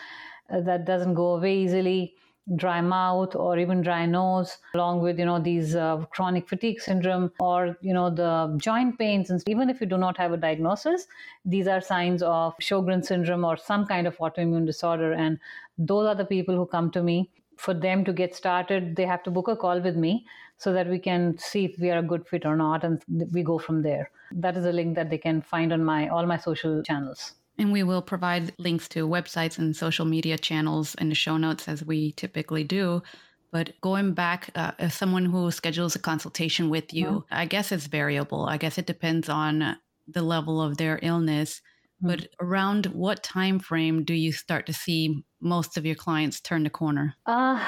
uh, 0.50 0.62
that 0.62 0.86
doesn't 0.86 1.14
go 1.14 1.36
away 1.36 1.60
easily 1.60 2.16
dry 2.56 2.82
mouth 2.82 3.36
or 3.36 3.58
even 3.60 3.82
dry 3.82 4.06
nose 4.06 4.58
along 4.74 5.02
with 5.02 5.20
you 5.20 5.26
know 5.26 5.40
these 5.40 5.76
uh, 5.76 5.98
chronic 6.12 6.48
fatigue 6.48 6.80
syndrome 6.82 7.32
or 7.40 7.78
you 7.82 7.94
know 7.94 8.10
the 8.10 8.56
joint 8.58 8.98
pains. 8.98 9.30
And 9.30 9.44
even 9.48 9.70
if 9.70 9.80
you 9.82 9.88
do 9.88 9.98
not 9.98 10.18
have 10.18 10.32
a 10.32 10.38
diagnosis 10.38 11.08
these 11.46 11.68
are 11.68 11.82
signs 11.82 12.24
of 12.24 12.56
sjogren 12.60 13.04
syndrome 13.06 13.46
or 13.46 13.58
some 13.58 13.86
kind 13.86 14.08
of 14.08 14.18
autoimmune 14.18 14.66
disorder. 14.66 15.12
And 15.14 15.40
those 15.78 16.08
are 16.08 16.16
the 16.16 16.26
people 16.26 16.56
who 16.56 16.66
come 16.66 16.92
to 16.92 17.04
me. 17.04 17.32
For 17.58 17.74
them 17.74 18.06
to 18.06 18.14
get 18.14 18.34
started 18.36 18.96
they 18.96 19.06
have 19.06 19.22
to 19.24 19.32
book 19.32 19.48
a 19.50 19.56
call 19.56 19.82
with 19.82 19.98
me 19.98 20.26
so 20.58 20.72
that 20.74 20.88
we 20.88 20.98
can 21.00 21.38
see 21.38 21.66
if 21.66 21.78
we 21.80 21.90
are 21.92 22.00
a 22.00 22.04
good 22.04 22.26
fit 22.28 22.46
or 22.46 22.56
not 22.56 22.84
and 22.84 23.04
we 23.32 23.44
go 23.44 23.60
from 23.60 23.82
there. 23.82 24.12
That 24.32 24.56
is 24.56 24.66
a 24.66 24.72
link 24.72 24.96
that 24.96 25.10
they 25.10 25.18
can 25.18 25.42
find 25.42 25.74
on 25.74 25.84
my 25.84 26.08
all 26.08 26.26
my 26.26 26.38
social 26.38 26.82
channels 26.84 27.34
and 27.60 27.72
we 27.72 27.84
will 27.84 28.02
provide 28.02 28.54
links 28.58 28.88
to 28.90 29.08
websites 29.08 29.58
and 29.58 29.76
social 29.76 30.06
media 30.06 30.38
channels 30.38 30.96
in 30.96 31.10
the 31.10 31.16
show 31.16 31.38
notes 31.38 31.68
as 31.68 31.84
we 31.84 32.14
typically 32.14 32.64
do. 32.64 33.04
But 33.52 33.74
going 33.82 34.14
back, 34.14 34.50
uh, 34.56 34.72
as 34.80 34.94
someone 34.94 35.26
who 35.26 35.52
schedules 35.52 35.96
a 35.96 36.00
consultation 36.00 36.70
with 36.70 36.94
you, 36.94 37.08
mm-hmm. 37.08 37.34
I 37.34 37.46
guess 37.46 37.72
it's 37.72 37.88
variable. 37.88 38.46
I 38.46 38.58
guess 38.58 38.78
it 38.78 38.86
depends 38.86 39.28
on 39.28 39.78
the 40.08 40.22
level 40.22 40.62
of 40.62 40.78
their 40.78 41.00
illness. 41.02 41.62
Mm-hmm. 42.02 42.08
But 42.08 42.28
around 42.40 42.86
what 42.88 43.24
time 43.24 43.60
frame 43.60 44.04
do 44.06 44.14
you 44.14 44.32
start 44.32 44.66
to 44.68 44.74
see 44.74 45.24
most 45.42 45.78
of 45.78 45.86
your 45.86 45.96
clients 45.96 46.40
turn 46.40 46.64
the 46.64 46.70
corner? 46.70 47.16
Uh, 47.26 47.64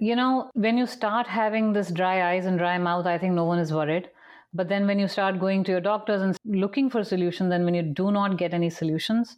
you 0.00 0.16
know, 0.16 0.50
when 0.54 0.78
you 0.78 0.86
start 0.86 1.26
having 1.26 1.72
this 1.72 1.90
dry 1.90 2.32
eyes 2.32 2.46
and 2.46 2.58
dry 2.58 2.78
mouth, 2.78 3.06
I 3.06 3.18
think 3.18 3.34
no 3.34 3.44
one 3.44 3.58
is 3.58 3.72
worried. 3.72 4.08
But 4.56 4.68
then 4.68 4.86
when 4.86 4.98
you 4.98 5.06
start 5.06 5.38
going 5.38 5.64
to 5.64 5.72
your 5.72 5.80
doctors 5.82 6.22
and 6.22 6.36
looking 6.44 6.88
for 6.88 7.04
solutions, 7.04 7.52
and 7.52 7.64
when 7.64 7.74
you 7.74 7.82
do 7.82 8.10
not 8.10 8.38
get 8.38 8.54
any 8.54 8.70
solutions, 8.70 9.36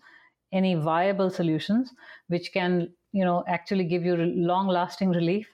any 0.52 0.74
viable 0.76 1.28
solutions, 1.28 1.92
which 2.28 2.52
can, 2.52 2.88
you 3.12 3.24
know, 3.24 3.42
actually 3.48 3.84
give 3.84 4.04
you 4.04 4.16
long 4.16 4.68
lasting 4.68 5.10
relief, 5.10 5.48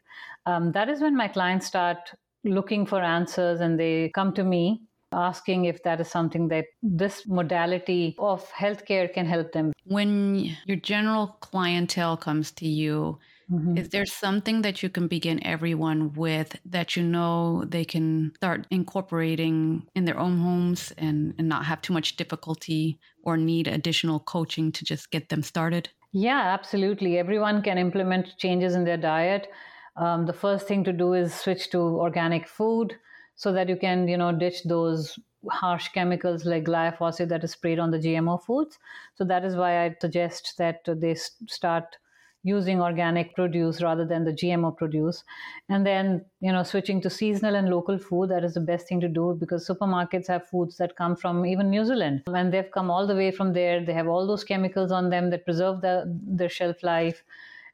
um, 0.46 0.72
that 0.72 0.90
is 0.90 1.00
when 1.00 1.16
my 1.16 1.28
clients 1.28 1.66
start 1.66 2.12
looking 2.44 2.84
for 2.84 3.00
answers 3.00 3.60
and 3.60 3.80
they 3.80 4.10
come 4.14 4.34
to 4.34 4.44
me 4.44 4.82
asking 5.12 5.64
if 5.64 5.82
that 5.84 6.00
is 6.00 6.08
something 6.08 6.48
that 6.48 6.66
this 6.82 7.26
modality 7.26 8.14
of 8.18 8.46
healthcare 8.52 9.12
can 9.12 9.24
help 9.24 9.52
them. 9.52 9.72
When 9.84 10.56
your 10.66 10.76
general 10.76 11.38
clientele 11.40 12.16
comes 12.16 12.50
to 12.52 12.68
you, 12.68 13.18
Mm-hmm. 13.50 13.76
Is 13.76 13.90
there 13.90 14.06
something 14.06 14.62
that 14.62 14.82
you 14.82 14.88
can 14.88 15.06
begin 15.06 15.44
everyone 15.46 16.12
with 16.14 16.58
that 16.64 16.96
you 16.96 17.02
know 17.02 17.64
they 17.66 17.84
can 17.84 18.32
start 18.36 18.66
incorporating 18.70 19.86
in 19.94 20.06
their 20.06 20.18
own 20.18 20.38
homes 20.38 20.92
and, 20.96 21.34
and 21.38 21.48
not 21.48 21.66
have 21.66 21.82
too 21.82 21.92
much 21.92 22.16
difficulty 22.16 22.98
or 23.22 23.36
need 23.36 23.68
additional 23.68 24.20
coaching 24.20 24.72
to 24.72 24.84
just 24.84 25.10
get 25.10 25.28
them 25.28 25.42
started? 25.42 25.90
Yeah, 26.12 26.40
absolutely. 26.40 27.18
Everyone 27.18 27.60
can 27.60 27.76
implement 27.76 28.38
changes 28.38 28.74
in 28.74 28.84
their 28.84 28.96
diet. 28.96 29.48
Um, 29.96 30.26
the 30.26 30.32
first 30.32 30.66
thing 30.66 30.84
to 30.84 30.92
do 30.92 31.12
is 31.12 31.34
switch 31.34 31.70
to 31.70 31.78
organic 31.78 32.48
food 32.48 32.94
so 33.36 33.52
that 33.52 33.68
you 33.68 33.76
can, 33.76 34.08
you 34.08 34.16
know, 34.16 34.32
ditch 34.32 34.62
those 34.64 35.18
harsh 35.50 35.88
chemicals 35.88 36.44
like 36.46 36.64
glyphosate 36.64 37.28
that 37.28 37.44
is 37.44 37.52
sprayed 37.52 37.78
on 37.78 37.90
the 37.90 37.98
GMO 37.98 38.42
foods. 38.42 38.78
So 39.16 39.24
that 39.24 39.44
is 39.44 39.56
why 39.56 39.84
I 39.84 39.94
suggest 40.00 40.54
that 40.58 40.80
they 40.86 41.14
start 41.14 41.96
using 42.44 42.80
organic 42.80 43.34
produce 43.34 43.82
rather 43.82 44.04
than 44.06 44.24
the 44.24 44.32
GMO 44.32 44.76
produce. 44.76 45.24
And 45.70 45.84
then, 45.84 46.24
you 46.40 46.52
know, 46.52 46.62
switching 46.62 47.00
to 47.00 47.10
seasonal 47.10 47.54
and 47.54 47.70
local 47.70 47.98
food, 47.98 48.28
that 48.30 48.44
is 48.44 48.54
the 48.54 48.60
best 48.60 48.86
thing 48.86 49.00
to 49.00 49.08
do 49.08 49.36
because 49.40 49.66
supermarkets 49.66 50.28
have 50.28 50.46
foods 50.46 50.76
that 50.76 50.94
come 50.94 51.16
from 51.16 51.46
even 51.46 51.70
New 51.70 51.84
Zealand. 51.86 52.22
And 52.26 52.52
they've 52.52 52.70
come 52.70 52.90
all 52.90 53.06
the 53.06 53.14
way 53.16 53.30
from 53.30 53.54
there. 53.54 53.84
They 53.84 53.94
have 53.94 54.08
all 54.08 54.26
those 54.26 54.44
chemicals 54.44 54.92
on 54.92 55.08
them 55.08 55.30
that 55.30 55.46
preserve 55.46 55.80
the, 55.80 56.04
their 56.06 56.50
shelf 56.50 56.82
life. 56.82 57.24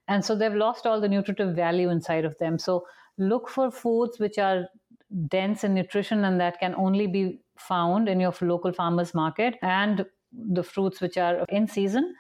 And 0.07 0.25
so 0.25 0.37
they've 0.37 0.55
lost 0.55 0.87
all 0.87 1.01
the 1.01 1.09
nutritive 1.09 1.57
value 1.57 1.91
inside 1.91 2.25
of 2.25 2.39
them. 2.39 2.57
So 2.59 2.87
look 3.19 3.49
for 3.49 3.73
foods 3.73 4.21
which 4.21 4.39
are 4.39 4.69
dense 5.27 5.65
in 5.65 5.75
nutrition 5.75 6.25
and 6.25 6.41
that 6.41 6.61
can 6.61 6.77
only 6.77 7.09
be 7.09 7.41
found 7.59 8.09
in 8.09 8.21
your 8.21 8.33
local 8.41 8.73
farmers 8.73 9.15
market 9.15 9.57
and 9.63 10.07
the 10.33 10.63
fruits 10.63 11.01
which 11.01 11.17
are 11.17 11.45
in 11.49 11.67
season 11.67 12.15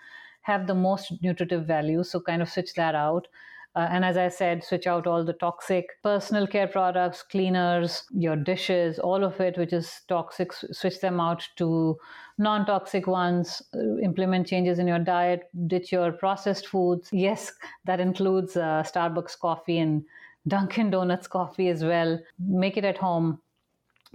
have 0.50 0.66
the 0.66 0.74
most 0.74 1.12
nutritive 1.22 1.66
value. 1.66 2.02
So 2.04 2.20
kind 2.20 2.42
of 2.42 2.48
switch 2.48 2.74
that 2.74 2.94
out. 2.94 3.28
Uh, 3.76 3.86
and 3.88 4.04
as 4.04 4.16
I 4.16 4.28
said, 4.28 4.64
switch 4.64 4.88
out 4.88 5.06
all 5.06 5.24
the 5.24 5.32
toxic 5.32 5.90
personal 6.02 6.46
care 6.48 6.66
products, 6.66 7.22
cleaners, 7.22 8.02
your 8.10 8.34
dishes, 8.34 8.98
all 8.98 9.22
of 9.22 9.40
it 9.40 9.56
which 9.56 9.72
is 9.72 10.00
toxic, 10.08 10.52
switch 10.52 11.00
them 11.00 11.20
out 11.20 11.48
to 11.56 11.96
non 12.36 12.66
toxic 12.66 13.06
ones, 13.06 13.62
uh, 13.74 13.98
implement 13.98 14.48
changes 14.48 14.80
in 14.80 14.88
your 14.88 14.98
diet, 14.98 15.48
ditch 15.68 15.92
your 15.92 16.10
processed 16.10 16.66
foods. 16.66 17.08
Yes, 17.12 17.52
that 17.84 18.00
includes 18.00 18.56
uh, 18.56 18.82
Starbucks 18.84 19.38
coffee 19.38 19.78
and 19.78 20.04
Dunkin' 20.48 20.90
Donuts 20.90 21.28
coffee 21.28 21.68
as 21.68 21.84
well. 21.84 22.18
Make 22.40 22.76
it 22.76 22.84
at 22.84 22.98
home 22.98 23.40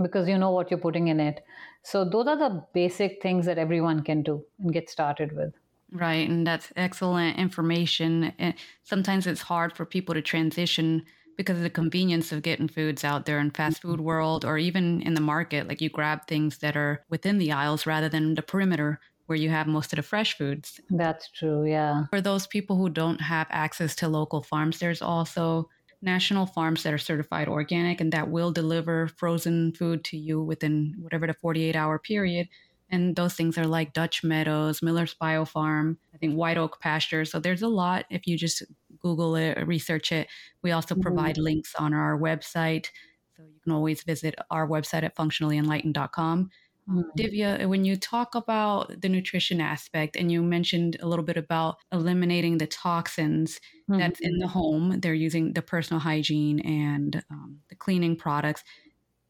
because 0.01 0.27
you 0.27 0.37
know 0.37 0.51
what 0.51 0.69
you're 0.69 0.79
putting 0.79 1.07
in 1.07 1.21
it. 1.21 1.45
So, 1.83 2.03
those 2.03 2.27
are 2.27 2.37
the 2.37 2.65
basic 2.73 3.21
things 3.21 3.45
that 3.45 3.57
everyone 3.57 4.03
can 4.03 4.21
do 4.23 4.43
and 4.59 4.73
get 4.73 4.89
started 4.89 5.33
with. 5.33 5.53
Right. 5.95 6.29
And 6.29 6.45
that's 6.45 6.73
excellent 6.75 7.37
information. 7.37 8.33
And 8.37 8.53
sometimes 8.83 9.27
it's 9.27 9.41
hard 9.41 9.73
for 9.73 9.85
people 9.85 10.13
to 10.13 10.21
transition 10.21 11.05
because 11.37 11.57
of 11.57 11.63
the 11.63 11.69
convenience 11.69 12.31
of 12.31 12.41
getting 12.41 12.67
foods 12.67 13.03
out 13.03 13.25
there 13.25 13.39
in 13.39 13.51
fast 13.51 13.81
food 13.81 13.95
mm-hmm. 13.95 14.03
world 14.03 14.45
or 14.45 14.57
even 14.57 15.01
in 15.01 15.13
the 15.13 15.21
market. 15.21 15.67
Like 15.67 15.81
you 15.81 15.89
grab 15.89 16.27
things 16.27 16.57
that 16.59 16.75
are 16.75 17.03
within 17.09 17.37
the 17.37 17.51
aisles 17.51 17.85
rather 17.85 18.09
than 18.09 18.35
the 18.35 18.41
perimeter 18.41 18.99
where 19.27 19.37
you 19.37 19.49
have 19.49 19.67
most 19.67 19.91
of 19.93 19.97
the 19.97 20.03
fresh 20.03 20.37
foods. 20.37 20.79
That's 20.89 21.31
true. 21.31 21.65
Yeah. 21.65 22.03
For 22.11 22.21
those 22.21 22.45
people 22.45 22.75
who 22.75 22.89
don't 22.89 23.21
have 23.21 23.47
access 23.49 23.95
to 23.95 24.07
local 24.07 24.43
farms, 24.43 24.79
there's 24.79 25.01
also 25.01 25.69
national 26.01 26.45
farms 26.45 26.83
that 26.83 26.93
are 26.93 26.99
certified 26.99 27.47
organic 27.47 27.99
and 27.99 28.11
that 28.11 28.29
will 28.29 28.51
deliver 28.51 29.07
frozen 29.07 29.73
food 29.73 30.03
to 30.03 30.17
you 30.17 30.41
within 30.41 30.93
whatever 30.99 31.25
the 31.25 31.33
48 31.33 31.75
hour 31.75 31.97
period 31.97 32.47
and 32.89 33.15
those 33.15 33.33
things 33.33 33.57
are 33.57 33.67
like 33.67 33.93
Dutch 33.93 34.23
Meadows, 34.23 34.81
Miller's 34.81 35.15
Biofarm, 35.19 35.97
I 36.13 36.17
think 36.17 36.35
White 36.35 36.57
Oak 36.57 36.79
Pasture. 36.79 37.25
So 37.25 37.39
there's 37.39 37.63
a 37.63 37.67
lot 37.67 38.05
if 38.09 38.27
you 38.27 38.37
just 38.37 38.63
Google 38.99 39.35
it 39.35 39.57
or 39.57 39.65
research 39.65 40.11
it. 40.11 40.27
We 40.61 40.71
also 40.71 40.95
mm-hmm. 40.95 41.01
provide 41.01 41.37
links 41.37 41.73
on 41.77 41.93
our 41.93 42.17
website. 42.17 42.87
So 43.35 43.43
you 43.43 43.59
can 43.63 43.73
always 43.73 44.03
visit 44.03 44.35
our 44.49 44.67
website 44.67 45.03
at 45.03 45.15
functionallyenlightened.com. 45.15 46.49
Um, 46.87 46.97
mm-hmm. 46.97 47.19
Divya, 47.19 47.67
when 47.67 47.83
you 47.85 47.95
talk 47.97 48.35
about 48.35 49.01
the 49.01 49.09
nutrition 49.09 49.59
aspect, 49.59 50.15
and 50.15 50.31
you 50.31 50.43
mentioned 50.43 50.97
a 51.01 51.07
little 51.07 51.25
bit 51.25 51.37
about 51.37 51.77
eliminating 51.91 52.59
the 52.59 52.67
toxins 52.67 53.59
mm-hmm. 53.89 53.99
that's 53.99 54.19
in 54.19 54.37
the 54.37 54.47
home, 54.47 54.99
they're 54.99 55.13
using 55.13 55.53
the 55.53 55.63
personal 55.63 55.99
hygiene 55.99 56.59
and 56.59 57.23
um, 57.31 57.59
the 57.69 57.75
cleaning 57.75 58.15
products. 58.15 58.63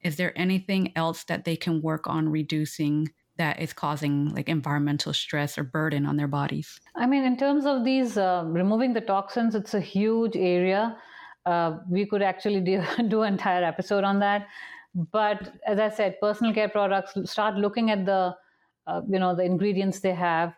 Is 0.01 0.17
there 0.17 0.37
anything 0.37 0.91
else 0.95 1.23
that 1.23 1.45
they 1.45 1.55
can 1.55 1.81
work 1.81 2.05
on 2.07 2.29
reducing 2.29 3.09
that 3.37 3.61
is 3.61 3.73
causing 3.73 4.33
like 4.33 4.49
environmental 4.49 5.13
stress 5.13 5.57
or 5.57 5.63
burden 5.63 6.05
on 6.05 6.17
their 6.17 6.27
bodies? 6.27 6.79
I 6.95 7.05
mean, 7.05 7.23
in 7.23 7.37
terms 7.37 7.65
of 7.65 7.83
these 7.83 8.17
uh, 8.17 8.43
removing 8.47 8.93
the 8.93 9.01
toxins, 9.01 9.55
it's 9.55 9.73
a 9.73 9.79
huge 9.79 10.35
area. 10.35 10.97
Uh, 11.45 11.77
we 11.89 12.05
could 12.05 12.21
actually 12.21 12.61
do, 12.61 12.83
do 13.07 13.21
an 13.23 13.33
entire 13.33 13.63
episode 13.63 14.03
on 14.03 14.19
that. 14.19 14.47
But 15.11 15.53
as 15.67 15.79
I 15.79 15.89
said, 15.89 16.19
personal 16.21 16.53
care 16.53 16.69
products, 16.69 17.17
start 17.29 17.55
looking 17.55 17.91
at 17.91 18.05
the, 18.05 18.35
uh, 18.87 19.01
you 19.09 19.19
know, 19.19 19.35
the 19.35 19.43
ingredients 19.43 19.99
they 19.99 20.13
have 20.13 20.53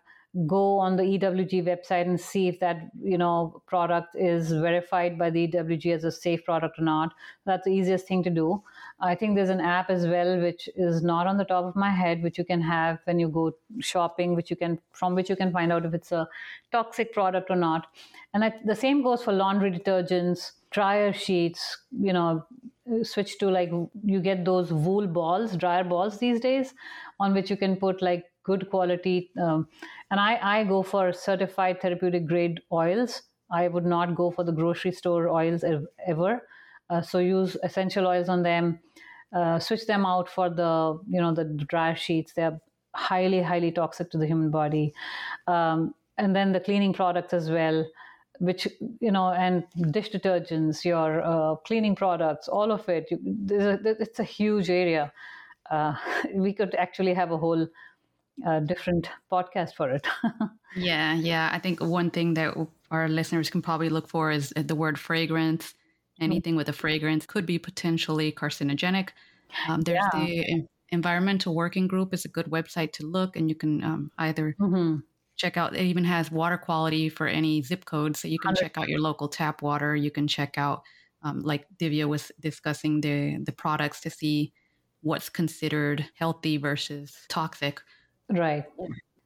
go 0.45 0.77
on 0.77 0.95
the 0.97 1.03
EWG 1.03 1.65
website 1.65 2.05
and 2.05 2.19
see 2.19 2.47
if 2.47 2.59
that 2.59 2.89
you 3.01 3.17
know 3.17 3.63
product 3.65 4.15
is 4.15 4.51
verified 4.51 5.17
by 5.17 5.29
the 5.29 5.47
EWG 5.47 5.95
as 5.95 6.03
a 6.03 6.11
safe 6.11 6.43
product 6.45 6.77
or 6.77 6.83
not. 6.83 7.13
That's 7.45 7.65
the 7.65 7.71
easiest 7.71 8.07
thing 8.07 8.23
to 8.23 8.29
do. 8.29 8.61
I 8.99 9.13
think 9.13 9.35
there's 9.35 9.49
an 9.49 9.61
app 9.61 9.89
as 9.91 10.07
well 10.07 10.39
which 10.41 10.67
is 10.75 11.03
not 11.03 11.27
on 11.27 11.37
the 11.37 11.45
top 11.45 11.65
of 11.65 11.75
my 11.75 11.91
head, 11.91 12.23
which 12.23 12.37
you 12.37 12.43
can 12.45 12.61
have 12.61 12.99
when 13.03 13.19
you 13.19 13.29
go 13.29 13.53
shopping, 13.79 14.35
which 14.35 14.49
you 14.49 14.55
can 14.55 14.79
from 14.91 15.13
which 15.13 15.29
you 15.29 15.35
can 15.35 15.51
find 15.51 15.71
out 15.71 15.85
if 15.85 15.93
it's 15.93 16.11
a 16.11 16.27
toxic 16.71 17.13
product 17.13 17.51
or 17.51 17.55
not. 17.55 17.87
And 18.33 18.43
I, 18.43 18.53
the 18.65 18.75
same 18.75 19.03
goes 19.03 19.23
for 19.23 19.33
laundry 19.33 19.71
detergents, 19.71 20.53
dryer 20.71 21.13
sheets. 21.13 21.77
You 21.91 22.13
know, 22.13 22.47
switch 23.03 23.37
to 23.39 23.49
like 23.49 23.69
you 24.03 24.21
get 24.21 24.45
those 24.45 24.71
wool 24.73 25.07
balls, 25.07 25.55
dryer 25.57 25.83
balls 25.83 26.19
these 26.19 26.39
days, 26.39 26.73
on 27.19 27.33
which 27.33 27.49
you 27.49 27.57
can 27.57 27.75
put 27.75 28.01
like 28.01 28.31
good 28.43 28.69
quality. 28.69 29.31
Um, 29.39 29.67
and 30.09 30.19
I, 30.19 30.59
I 30.59 30.63
go 30.63 30.83
for 30.83 31.11
certified 31.13 31.81
therapeutic 31.81 32.25
grade 32.27 32.61
oils. 32.71 33.23
I 33.51 33.67
would 33.67 33.85
not 33.85 34.15
go 34.15 34.31
for 34.31 34.43
the 34.43 34.51
grocery 34.51 34.91
store 34.91 35.29
oils 35.29 35.63
ever. 36.05 36.47
Uh, 36.89 37.01
so 37.01 37.19
use 37.19 37.57
essential 37.63 38.07
oils 38.07 38.29
on 38.29 38.43
them. 38.43 38.79
Uh, 39.35 39.59
switch 39.59 39.85
them 39.85 40.05
out 40.05 40.29
for 40.29 40.49
the 40.49 40.97
you 41.09 41.21
know 41.21 41.33
the 41.33 41.43
dryer 41.43 41.95
sheets. 41.95 42.33
They're 42.33 42.59
highly 42.95 43.41
highly 43.41 43.71
toxic 43.71 44.09
to 44.11 44.17
the 44.17 44.27
human 44.27 44.51
body. 44.51 44.93
Um, 45.47 45.93
and 46.17 46.35
then 46.35 46.51
the 46.51 46.59
cleaning 46.59 46.93
products 46.93 47.33
as 47.33 47.49
well 47.49 47.85
which 48.39 48.67
you 48.99 49.11
know 49.11 49.31
and 49.31 49.63
dish 49.89 50.11
detergents 50.11 50.85
your 50.85 51.23
uh, 51.23 51.55
cleaning 51.65 51.95
products 51.95 52.47
all 52.47 52.71
of 52.71 52.87
it 52.87 53.07
you, 53.09 53.17
a, 53.49 53.79
it's 53.99 54.19
a 54.19 54.23
huge 54.23 54.69
area 54.69 55.11
uh, 55.71 55.95
we 56.35 56.53
could 56.53 56.75
actually 56.75 57.15
have 57.15 57.31
a 57.31 57.37
whole 57.37 57.67
a 58.45 58.61
different 58.61 59.09
podcast 59.31 59.73
for 59.73 59.89
it. 59.89 60.05
yeah, 60.75 61.15
yeah. 61.15 61.49
I 61.51 61.59
think 61.59 61.81
one 61.81 62.11
thing 62.11 62.35
that 62.35 62.53
our 62.91 63.07
listeners 63.07 63.49
can 63.49 63.61
probably 63.61 63.89
look 63.89 64.07
for 64.07 64.31
is 64.31 64.53
the 64.55 64.75
word 64.75 64.99
fragrance. 64.99 65.73
Anything 66.19 66.55
with 66.55 66.69
a 66.69 66.73
fragrance 66.73 67.25
could 67.25 67.45
be 67.45 67.59
potentially 67.59 68.31
carcinogenic. 68.31 69.09
Um, 69.67 69.81
there's 69.81 70.03
yeah. 70.13 70.19
the 70.19 70.67
Environmental 70.89 71.53
Working 71.53 71.87
Group 71.87 72.13
is 72.13 72.25
a 72.25 72.29
good 72.29 72.47
website 72.47 72.91
to 72.93 73.05
look, 73.05 73.35
and 73.35 73.49
you 73.49 73.55
can 73.55 73.83
um, 73.83 74.11
either 74.17 74.55
mm-hmm. 74.59 74.97
check 75.35 75.57
out. 75.57 75.75
It 75.75 75.83
even 75.83 76.03
has 76.05 76.31
water 76.31 76.57
quality 76.57 77.09
for 77.09 77.27
any 77.27 77.61
zip 77.61 77.85
code, 77.85 78.15
so 78.15 78.27
you 78.27 78.39
can 78.39 78.55
100%. 78.55 78.59
check 78.59 78.77
out 78.77 78.89
your 78.89 78.99
local 78.99 79.27
tap 79.27 79.61
water. 79.61 79.95
You 79.95 80.11
can 80.11 80.27
check 80.27 80.57
out, 80.57 80.83
um, 81.21 81.41
like 81.41 81.65
Divya 81.77 82.07
was 82.07 82.31
discussing, 82.39 83.01
the 83.01 83.37
the 83.43 83.51
products 83.51 84.01
to 84.01 84.09
see 84.09 84.53
what's 85.01 85.29
considered 85.29 86.05
healthy 86.15 86.57
versus 86.57 87.15
toxic. 87.29 87.81
Right. 88.29 88.65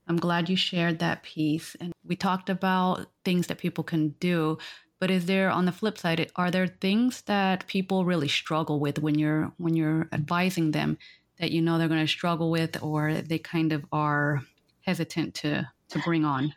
I'm 0.08 0.18
glad 0.18 0.50
you 0.50 0.56
shared 0.56 1.00
that 1.00 1.24
piece. 1.24 1.76
And 1.80 1.94
we 2.06 2.16
talked 2.16 2.50
about 2.50 3.08
things 3.24 3.48
that 3.48 3.58
people 3.58 3.84
can 3.84 4.10
do. 4.20 4.58
But 5.02 5.10
is 5.10 5.26
there 5.26 5.50
on 5.50 5.66
the 5.66 5.72
flip 5.72 5.98
side, 5.98 6.32
are 6.36 6.52
there 6.52 6.68
things 6.68 7.24
that 7.24 7.66
people 7.66 8.06
really 8.06 8.28
struggle 8.28 8.80
with 8.80 9.00
when 9.00 9.18
you're 9.18 9.52
when 9.58 9.76
you're 9.76 10.08
advising 10.14 10.72
them 10.72 11.00
that 11.40 11.50
you 11.50 11.60
know 11.60 11.80
they're 11.80 11.88
going 11.88 12.06
to 12.06 12.18
struggle 12.20 12.52
with 12.52 12.82
or 12.84 13.16
they 13.16 13.40
kind 13.40 13.74
of 13.74 13.84
are 13.92 14.44
hesitant 14.82 15.34
to 15.42 15.68
to 15.90 16.00
bring 16.06 16.24
on? 16.24 16.54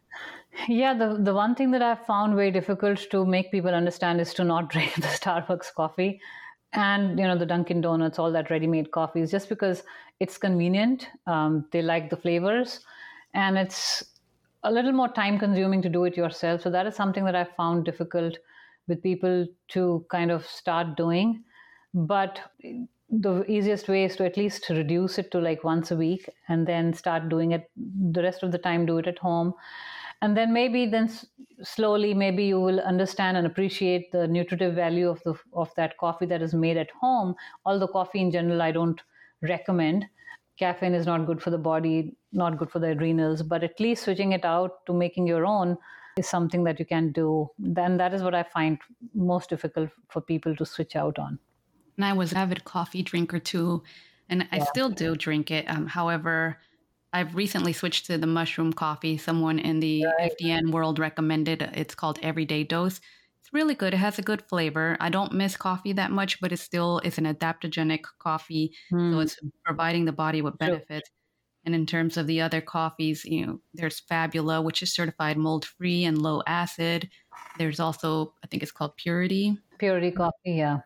Yeah, 0.69 0.93
the 0.93 1.17
the 1.19 1.33
one 1.33 1.55
thing 1.55 1.71
that 1.71 1.81
I've 1.81 2.05
found 2.05 2.37
very 2.37 2.51
difficult 2.51 3.07
to 3.13 3.25
make 3.25 3.51
people 3.51 3.75
understand 3.75 4.21
is 4.21 4.35
to 4.35 4.45
not 4.45 4.69
drink 4.75 4.95
the 4.95 5.15
Starbucks 5.21 5.73
coffee 5.75 6.21
and 6.75 7.19
you 7.19 7.27
know 7.27 7.39
the 7.39 7.47
Dunkin' 7.47 7.81
Donuts, 7.81 8.19
all 8.19 8.31
that 8.33 8.51
ready-made 8.51 8.91
coffees, 8.91 9.31
just 9.31 9.49
because 9.49 9.85
it's 10.21 10.37
convenient. 10.37 11.09
Um, 11.27 11.65
they 11.73 11.81
like 11.81 12.11
the 12.11 12.19
flavors, 12.19 12.81
and 13.33 13.57
it's 13.57 14.05
a 14.65 14.73
little 14.73 14.93
more 14.93 15.09
time-consuming 15.09 15.83
to 15.83 15.89
do 15.89 16.05
it 16.05 16.17
yourself. 16.17 16.63
So 16.63 16.71
that 16.71 16.87
is 16.87 16.95
something 16.95 17.25
that 17.25 17.37
I 17.37 17.45
found 17.45 17.85
difficult 17.85 18.39
with 18.89 19.03
people 19.03 19.47
to 19.69 20.07
kind 20.11 20.31
of 20.31 20.47
start 20.47 20.97
doing. 20.97 21.45
But 21.93 22.41
the 23.09 23.45
easiest 23.49 23.89
way 23.89 24.05
is 24.05 24.17
to 24.17 24.25
at 24.25 24.37
least 24.37 24.69
reduce 24.71 25.19
it 25.19 25.31
to 25.31 25.39
like 25.39 25.63
once 25.63 25.91
a 25.91 25.97
week, 25.97 26.29
and 26.49 26.67
then 26.67 26.93
start 26.93 27.29
doing 27.29 27.53
it 27.53 27.71
the 27.77 28.23
rest 28.23 28.43
of 28.43 28.53
the 28.53 28.59
time. 28.59 28.87
Do 28.87 28.99
it 28.99 29.07
at 29.07 29.19
home 29.19 29.55
and 30.23 30.37
then 30.37 30.53
maybe 30.53 30.87
then 30.87 31.11
slowly 31.63 32.15
maybe 32.15 32.45
you 32.45 32.61
will 32.61 32.81
understand 32.81 33.37
and 33.37 33.47
appreciate 33.47 34.11
the 34.13 34.27
nutritive 34.29 34.75
value 34.75 35.09
of 35.09 35.23
the 35.25 35.35
of 35.53 35.75
that 35.77 35.97
coffee 35.99 36.27
that 36.27 36.43
is 36.43 36.55
made 36.55 36.77
at 36.77 36.91
home 37.03 37.35
although 37.65 37.89
coffee 37.89 38.21
in 38.21 38.31
general 38.31 38.63
i 38.63 38.71
don't 38.73 39.03
recommend 39.43 40.07
caffeine 40.59 40.95
is 40.95 41.07
not 41.07 41.27
good 41.27 41.43
for 41.43 41.51
the 41.51 41.59
body 41.59 42.17
not 42.33 42.59
good 42.59 42.71
for 42.71 42.79
the 42.79 42.89
adrenals 42.89 43.43
but 43.43 43.65
at 43.65 43.79
least 43.81 44.05
switching 44.05 44.33
it 44.33 44.45
out 44.45 44.85
to 44.87 44.93
making 44.93 45.27
your 45.27 45.47
own 45.47 45.77
is 46.17 46.29
something 46.29 46.63
that 46.65 46.79
you 46.79 46.85
can 46.85 47.11
do 47.13 47.51
then 47.59 47.97
that 47.97 48.15
is 48.15 48.23
what 48.23 48.35
i 48.35 48.43
find 48.43 48.79
most 49.15 49.51
difficult 49.51 49.91
for 50.09 50.21
people 50.21 50.55
to 50.55 50.65
switch 50.65 50.95
out 50.97 51.19
on 51.19 51.39
and 51.97 52.05
i 52.05 52.13
was 52.13 52.33
an 52.33 52.39
avid 52.39 52.65
coffee 52.65 53.03
drinker 53.03 53.39
too 53.39 53.83
and 54.29 54.47
i 54.53 54.57
yeah. 54.59 54.65
still 54.65 54.89
do 54.89 55.17
drink 55.17 55.51
it 55.51 55.69
um, 55.69 55.87
however 55.87 56.59
I've 57.15 57.37
recently 57.37 57.73
switched 57.73 58.07
to 58.07 58.19
the 58.19 58.27
mushroom 58.27 58.73
coffee. 58.73 59.17
Someone 59.17 59.61
in 59.61 59.79
the 59.79 60.05
right. 60.05 60.33
FDN 60.43 60.73
world 60.73 60.99
recommended 60.99 61.63
it's 61.73 61.95
called 61.95 62.19
Everyday 62.23 62.65
Dose. 62.65 63.01
It's 63.45 63.53
really 63.53 63.75
good. 63.75 63.93
It 63.93 63.99
has 63.99 64.19
a 64.19 64.23
good 64.23 64.43
flavor. 64.49 64.97
I 65.01 65.11
don't 65.11 65.35
miss 65.35 65.55
coffee 65.55 65.93
that 65.93 66.11
much, 66.11 66.41
but 66.41 66.51
it 66.51 66.57
still 66.57 67.01
is 67.05 67.19
an 67.19 67.27
adaptogenic 67.27 68.05
coffee, 68.19 68.73
mm. 68.91 69.11
so 69.11 69.17
hmm. 69.17 69.21
it's 69.21 69.39
providing 69.65 70.07
the 70.07 70.13
body 70.13 70.41
with 70.41 70.57
benefits. 70.57 71.09
Sure. 71.09 71.67
And 71.67 71.75
in 71.75 71.87
terms 71.87 72.17
of 72.17 72.27
the 72.27 72.41
other 72.41 72.61
coffees, 72.61 73.25
you 73.25 73.47
know, 73.47 73.61
there's 73.75 74.01
Fabula, 74.01 74.63
which 74.63 74.83
is 74.83 74.95
certified 74.95 75.37
mold 75.37 75.65
free 75.65 76.05
and 76.05 76.21
low 76.21 76.43
acid. 76.47 77.11
There's 77.59 77.81
also, 77.81 78.35
I 78.43 78.47
think 78.47 78.63
it's 78.63 78.73
called 78.73 78.97
Purity. 78.97 79.59
Purity 79.79 80.11
coffee, 80.11 80.53
yeah 80.53 80.79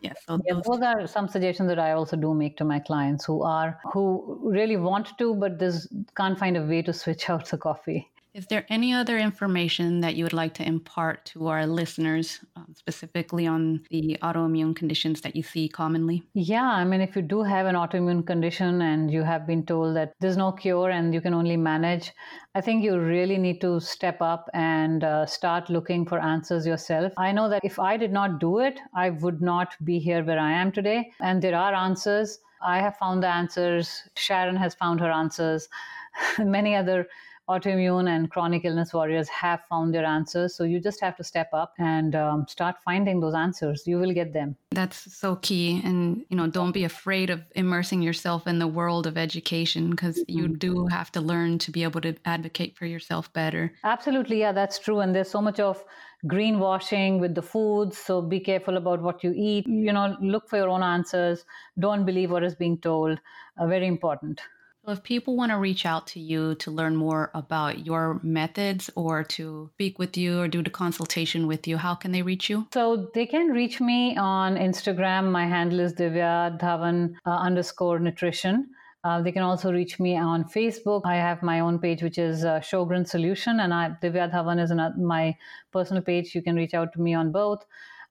yeah, 0.00 0.14
so 0.26 0.40
yeah, 0.46 0.54
those 0.64 0.80
are 0.80 1.06
some 1.06 1.28
suggestions 1.28 1.68
that 1.68 1.78
I 1.78 1.92
also 1.92 2.16
do 2.16 2.32
make 2.32 2.56
to 2.58 2.64
my 2.64 2.78
clients 2.78 3.24
who 3.24 3.42
are 3.42 3.78
who 3.92 4.40
really 4.42 4.76
want 4.76 5.18
to, 5.18 5.34
but 5.34 5.58
this 5.58 5.88
can't 6.16 6.38
find 6.38 6.56
a 6.56 6.62
way 6.62 6.82
to 6.82 6.92
switch 6.92 7.28
out 7.30 7.46
the 7.46 7.58
coffee. 7.58 8.10
Is 8.32 8.46
there 8.46 8.64
any 8.68 8.94
other 8.94 9.18
information 9.18 10.00
that 10.00 10.14
you 10.14 10.22
would 10.24 10.32
like 10.32 10.54
to 10.54 10.66
impart 10.66 11.24
to 11.26 11.48
our 11.48 11.66
listeners, 11.66 12.38
um, 12.54 12.72
specifically 12.76 13.46
on 13.46 13.82
the 13.90 14.16
autoimmune 14.22 14.76
conditions 14.76 15.20
that 15.22 15.34
you 15.34 15.42
see 15.42 15.68
commonly? 15.68 16.22
Yeah, 16.34 16.70
I 16.70 16.84
mean, 16.84 17.00
if 17.00 17.16
you 17.16 17.22
do 17.22 17.42
have 17.42 17.66
an 17.66 17.74
autoimmune 17.74 18.24
condition 18.24 18.82
and 18.82 19.10
you 19.10 19.24
have 19.24 19.48
been 19.48 19.66
told 19.66 19.96
that 19.96 20.12
there's 20.20 20.36
no 20.36 20.52
cure 20.52 20.90
and 20.90 21.12
you 21.12 21.20
can 21.20 21.34
only 21.34 21.56
manage, 21.56 22.12
I 22.54 22.60
think 22.60 22.84
you 22.84 23.00
really 23.00 23.36
need 23.36 23.60
to 23.62 23.80
step 23.80 24.22
up 24.22 24.48
and 24.54 25.02
uh, 25.02 25.26
start 25.26 25.68
looking 25.68 26.06
for 26.06 26.20
answers 26.20 26.64
yourself. 26.64 27.12
I 27.16 27.32
know 27.32 27.48
that 27.48 27.64
if 27.64 27.80
I 27.80 27.96
did 27.96 28.12
not 28.12 28.38
do 28.38 28.60
it, 28.60 28.78
I 28.94 29.10
would 29.10 29.42
not 29.42 29.74
be 29.82 29.98
here 29.98 30.24
where 30.24 30.38
I 30.38 30.52
am 30.52 30.70
today. 30.70 31.10
And 31.20 31.42
there 31.42 31.56
are 31.56 31.74
answers. 31.74 32.38
I 32.62 32.78
have 32.78 32.96
found 32.96 33.24
the 33.24 33.28
answers. 33.28 34.02
Sharon 34.16 34.54
has 34.54 34.74
found 34.74 35.00
her 35.00 35.10
answers. 35.10 35.68
Many 36.38 36.76
other 36.76 37.08
autoimmune 37.50 38.08
and 38.08 38.30
chronic 38.30 38.64
illness 38.64 38.94
warriors 38.94 39.28
have 39.28 39.60
found 39.68 39.92
their 39.94 40.04
answers. 40.04 40.54
So 40.54 40.64
you 40.64 40.80
just 40.80 41.00
have 41.00 41.16
to 41.16 41.24
step 41.24 41.50
up 41.52 41.74
and 41.78 42.14
um, 42.14 42.46
start 42.48 42.76
finding 42.84 43.20
those 43.20 43.34
answers. 43.34 43.86
You 43.86 43.98
will 43.98 44.14
get 44.14 44.32
them. 44.32 44.56
That's 44.70 44.98
so 45.14 45.36
key. 45.36 45.80
And, 45.84 46.24
you 46.28 46.36
know, 46.36 46.46
don't 46.46 46.72
be 46.72 46.84
afraid 46.84 47.28
of 47.30 47.40
immersing 47.56 48.02
yourself 48.02 48.46
in 48.46 48.58
the 48.58 48.68
world 48.68 49.06
of 49.06 49.18
education 49.18 49.90
because 49.90 50.18
mm-hmm. 50.18 50.38
you 50.38 50.48
do 50.48 50.86
have 50.86 51.10
to 51.12 51.20
learn 51.20 51.58
to 51.58 51.70
be 51.70 51.82
able 51.82 52.00
to 52.02 52.14
advocate 52.24 52.76
for 52.76 52.86
yourself 52.86 53.32
better. 53.32 53.72
Absolutely. 53.84 54.38
Yeah, 54.40 54.52
that's 54.52 54.78
true. 54.78 55.00
And 55.00 55.14
there's 55.14 55.30
so 55.30 55.42
much 55.42 55.58
of 55.58 55.84
greenwashing 56.26 57.18
with 57.18 57.34
the 57.34 57.42
foods. 57.42 57.96
So 57.98 58.20
be 58.22 58.40
careful 58.40 58.76
about 58.76 59.02
what 59.02 59.24
you 59.24 59.32
eat. 59.34 59.66
You 59.66 59.92
know, 59.92 60.16
look 60.20 60.48
for 60.48 60.56
your 60.56 60.68
own 60.68 60.82
answers. 60.82 61.44
Don't 61.78 62.04
believe 62.04 62.30
what 62.30 62.44
is 62.44 62.54
being 62.54 62.78
told. 62.78 63.18
Uh, 63.58 63.66
very 63.66 63.86
important. 63.86 64.40
So 64.84 64.92
if 64.92 65.02
people 65.02 65.36
want 65.36 65.52
to 65.52 65.58
reach 65.58 65.84
out 65.84 66.06
to 66.08 66.20
you 66.20 66.54
to 66.54 66.70
learn 66.70 66.96
more 66.96 67.30
about 67.34 67.84
your 67.84 68.18
methods 68.22 68.88
or 68.96 69.22
to 69.24 69.68
speak 69.74 69.98
with 69.98 70.16
you 70.16 70.40
or 70.40 70.48
do 70.48 70.62
the 70.62 70.70
consultation 70.70 71.46
with 71.46 71.68
you, 71.68 71.76
how 71.76 71.94
can 71.94 72.12
they 72.12 72.22
reach 72.22 72.48
you? 72.48 72.66
So 72.72 73.10
they 73.12 73.26
can 73.26 73.48
reach 73.48 73.78
me 73.80 74.16
on 74.16 74.56
Instagram. 74.56 75.30
My 75.30 75.46
handle 75.46 75.80
is 75.80 75.92
Divya 75.92 76.58
Dhawan 76.58 77.14
uh, 77.26 77.30
underscore 77.30 77.98
nutrition. 77.98 78.70
Uh, 79.04 79.20
they 79.20 79.32
can 79.32 79.42
also 79.42 79.70
reach 79.70 80.00
me 80.00 80.16
on 80.16 80.44
Facebook. 80.44 81.02
I 81.04 81.16
have 81.16 81.42
my 81.42 81.60
own 81.60 81.78
page, 81.78 82.02
which 82.02 82.16
is 82.16 82.46
uh, 82.46 82.60
Sjogren 82.60 83.06
Solution, 83.06 83.60
and 83.60 83.74
I, 83.74 83.90
Divya 84.02 84.32
Dhawan 84.32 84.62
is 84.62 84.72
my 84.98 85.36
personal 85.72 86.02
page. 86.02 86.34
You 86.34 86.42
can 86.42 86.56
reach 86.56 86.72
out 86.72 86.94
to 86.94 87.00
me 87.00 87.12
on 87.12 87.32
both. 87.32 87.64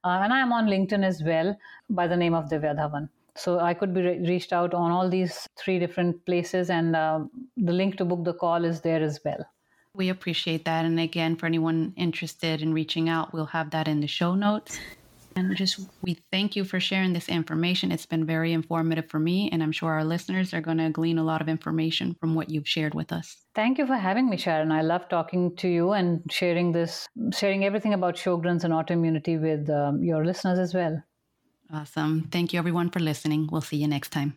Uh, 0.04 0.22
and 0.24 0.32
I 0.32 0.40
am 0.40 0.54
on 0.54 0.68
LinkedIn 0.68 1.04
as 1.04 1.22
well 1.26 1.58
by 1.90 2.08
the 2.08 2.16
name 2.16 2.36
of 2.36 2.46
Divya 2.46 2.76
Dhawan. 2.76 3.10
So 3.40 3.60
I 3.60 3.74
could 3.74 3.94
be 3.94 4.02
re- 4.02 4.20
reached 4.28 4.52
out 4.52 4.74
on 4.74 4.92
all 4.92 5.10
these 5.10 5.48
three 5.58 5.80
different 5.80 6.26
places, 6.26 6.70
and 6.70 6.96
uh, 6.96 7.22
the 7.56 7.72
link 7.72 7.98
to 7.98 8.06
book 8.06 8.26
the 8.26 8.34
call 8.34 8.66
is 8.66 8.82
there 8.82 9.02
as 9.02 9.20
well. 9.24 9.46
We 9.94 10.10
appreciate 10.10 10.66
that. 10.66 10.86
And 10.86 11.00
again, 11.00 11.36
for 11.36 11.46
anyone 11.46 11.94
interested 11.96 12.62
in 12.62 12.74
reaching 12.74 13.10
out, 13.10 13.34
we'll 13.34 13.46
have 13.46 13.72
that 13.72 13.88
in 13.88 14.02
the 14.02 14.08
show 14.08 14.36
notes. 14.36 14.80
And 15.36 15.56
just 15.56 15.80
we 16.02 16.18
thank 16.32 16.56
you 16.56 16.66
for 16.66 16.80
sharing 16.80 17.14
this 17.14 17.30
information. 17.30 17.92
It's 17.92 18.06
been 18.06 18.26
very 18.26 18.52
informative 18.52 19.10
for 19.10 19.20
me, 19.20 19.50
and 19.52 19.64
I'm 19.64 19.72
sure 19.72 19.92
our 19.94 20.04
listeners 20.04 20.54
are 20.54 20.62
going 20.62 20.80
to 20.80 20.90
glean 20.90 21.18
a 21.18 21.24
lot 21.24 21.42
of 21.42 21.48
information 21.48 22.16
from 22.20 22.36
what 22.36 22.50
you've 22.50 22.68
shared 22.68 22.94
with 22.94 23.14
us. 23.14 23.38
Thank 23.56 23.78
you 23.78 23.88
for 23.88 23.96
having 23.96 24.30
me, 24.30 24.38
Sharon. 24.38 24.72
I 24.72 24.82
love 24.82 25.08
talking 25.08 25.56
to 25.58 25.68
you 25.68 25.94
and 25.94 26.22
sharing 26.30 26.72
this, 26.74 27.08
sharing 27.32 27.64
everything 27.64 27.94
about 27.94 28.16
Sjogren's 28.16 28.64
and 28.64 28.74
autoimmunity 28.74 29.40
with 29.40 29.70
um, 29.70 30.04
your 30.04 30.26
listeners 30.26 30.60
as 30.60 30.74
well. 30.74 31.02
Awesome. 31.72 32.28
Thank 32.32 32.54
you, 32.54 32.60
everyone, 32.60 32.90
for 32.90 33.00
listening. 33.00 33.48
We'll 33.52 33.62
see 33.62 33.78
you 33.78 33.88
next 33.88 34.10
time. 34.10 34.36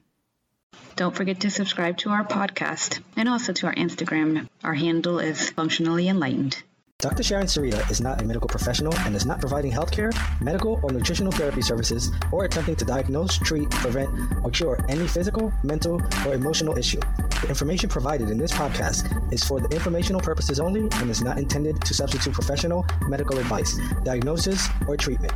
Don't 0.97 1.15
forget 1.15 1.41
to 1.41 1.51
subscribe 1.51 1.97
to 1.99 2.11
our 2.11 2.25
podcast 2.25 3.01
and 3.17 3.29
also 3.29 3.53
to 3.55 3.67
our 3.67 3.75
Instagram. 3.75 4.49
Our 4.63 4.75
handle 4.75 5.19
is 5.19 5.51
Functionally 5.51 6.09
Enlightened. 6.09 6.63
Dr. 7.03 7.25
Sharon 7.25 7.47
Sarita 7.49 7.91
is 7.91 8.01
not 8.01 8.23
a 8.23 8.25
medical 8.25 8.47
professional 8.47 8.95
and 8.99 9.17
is 9.17 9.27
not 9.27 9.41
providing 9.41 9.73
healthcare, 9.73 10.15
medical, 10.41 10.79
or 10.85 10.93
nutritional 10.93 11.33
therapy 11.33 11.61
services 11.61 12.13
or 12.31 12.45
attempting 12.45 12.77
to 12.77 12.85
diagnose, 12.85 13.39
treat, 13.39 13.69
prevent, 13.71 14.09
or 14.45 14.53
cure 14.53 14.79
any 14.89 15.09
physical, 15.09 15.53
mental, 15.65 16.01
or 16.25 16.35
emotional 16.35 16.79
issue. 16.79 17.01
The 17.41 17.49
information 17.49 17.89
provided 17.89 18.31
in 18.31 18.39
this 18.39 18.53
podcast 18.53 19.33
is 19.33 19.43
for 19.43 19.59
the 19.59 19.67
informational 19.75 20.21
purposes 20.21 20.61
only 20.61 20.83
and 20.83 21.11
is 21.11 21.23
not 21.23 21.39
intended 21.39 21.81
to 21.81 21.93
substitute 21.93 22.35
professional 22.35 22.87
medical 23.09 23.37
advice, 23.37 23.77
diagnosis, 24.05 24.69
or 24.87 24.97
treatment. 24.97 25.33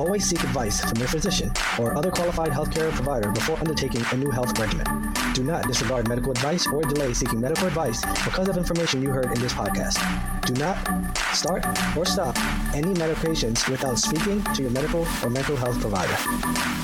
Always 0.00 0.26
seek 0.26 0.42
advice 0.42 0.80
from 0.84 0.98
your 0.98 1.06
physician 1.06 1.52
or 1.78 1.96
other 1.96 2.10
qualified 2.10 2.50
healthcare 2.50 2.90
provider 2.90 3.30
before 3.30 3.56
undertaking 3.58 4.02
a 4.10 4.16
new 4.16 4.30
health 4.30 4.58
regimen. 4.58 5.12
Do 5.34 5.44
not 5.44 5.66
disregard 5.68 6.08
medical 6.08 6.32
advice 6.32 6.66
or 6.66 6.82
delay 6.82 7.12
seeking 7.12 7.40
medical 7.40 7.66
advice 7.66 8.02
because 8.24 8.48
of 8.48 8.56
information 8.56 9.02
you 9.02 9.10
heard 9.10 9.26
in 9.26 9.40
this 9.40 9.52
podcast. 9.52 10.00
Do 10.46 10.54
not 10.54 10.95
start 11.32 11.64
or 11.96 12.04
stop 12.04 12.36
any 12.74 12.94
medications 12.94 13.68
without 13.68 13.98
speaking 13.98 14.42
to 14.54 14.62
your 14.62 14.70
medical 14.70 15.06
or 15.22 15.30
mental 15.30 15.56
health 15.56 15.80
provider. 15.80 16.75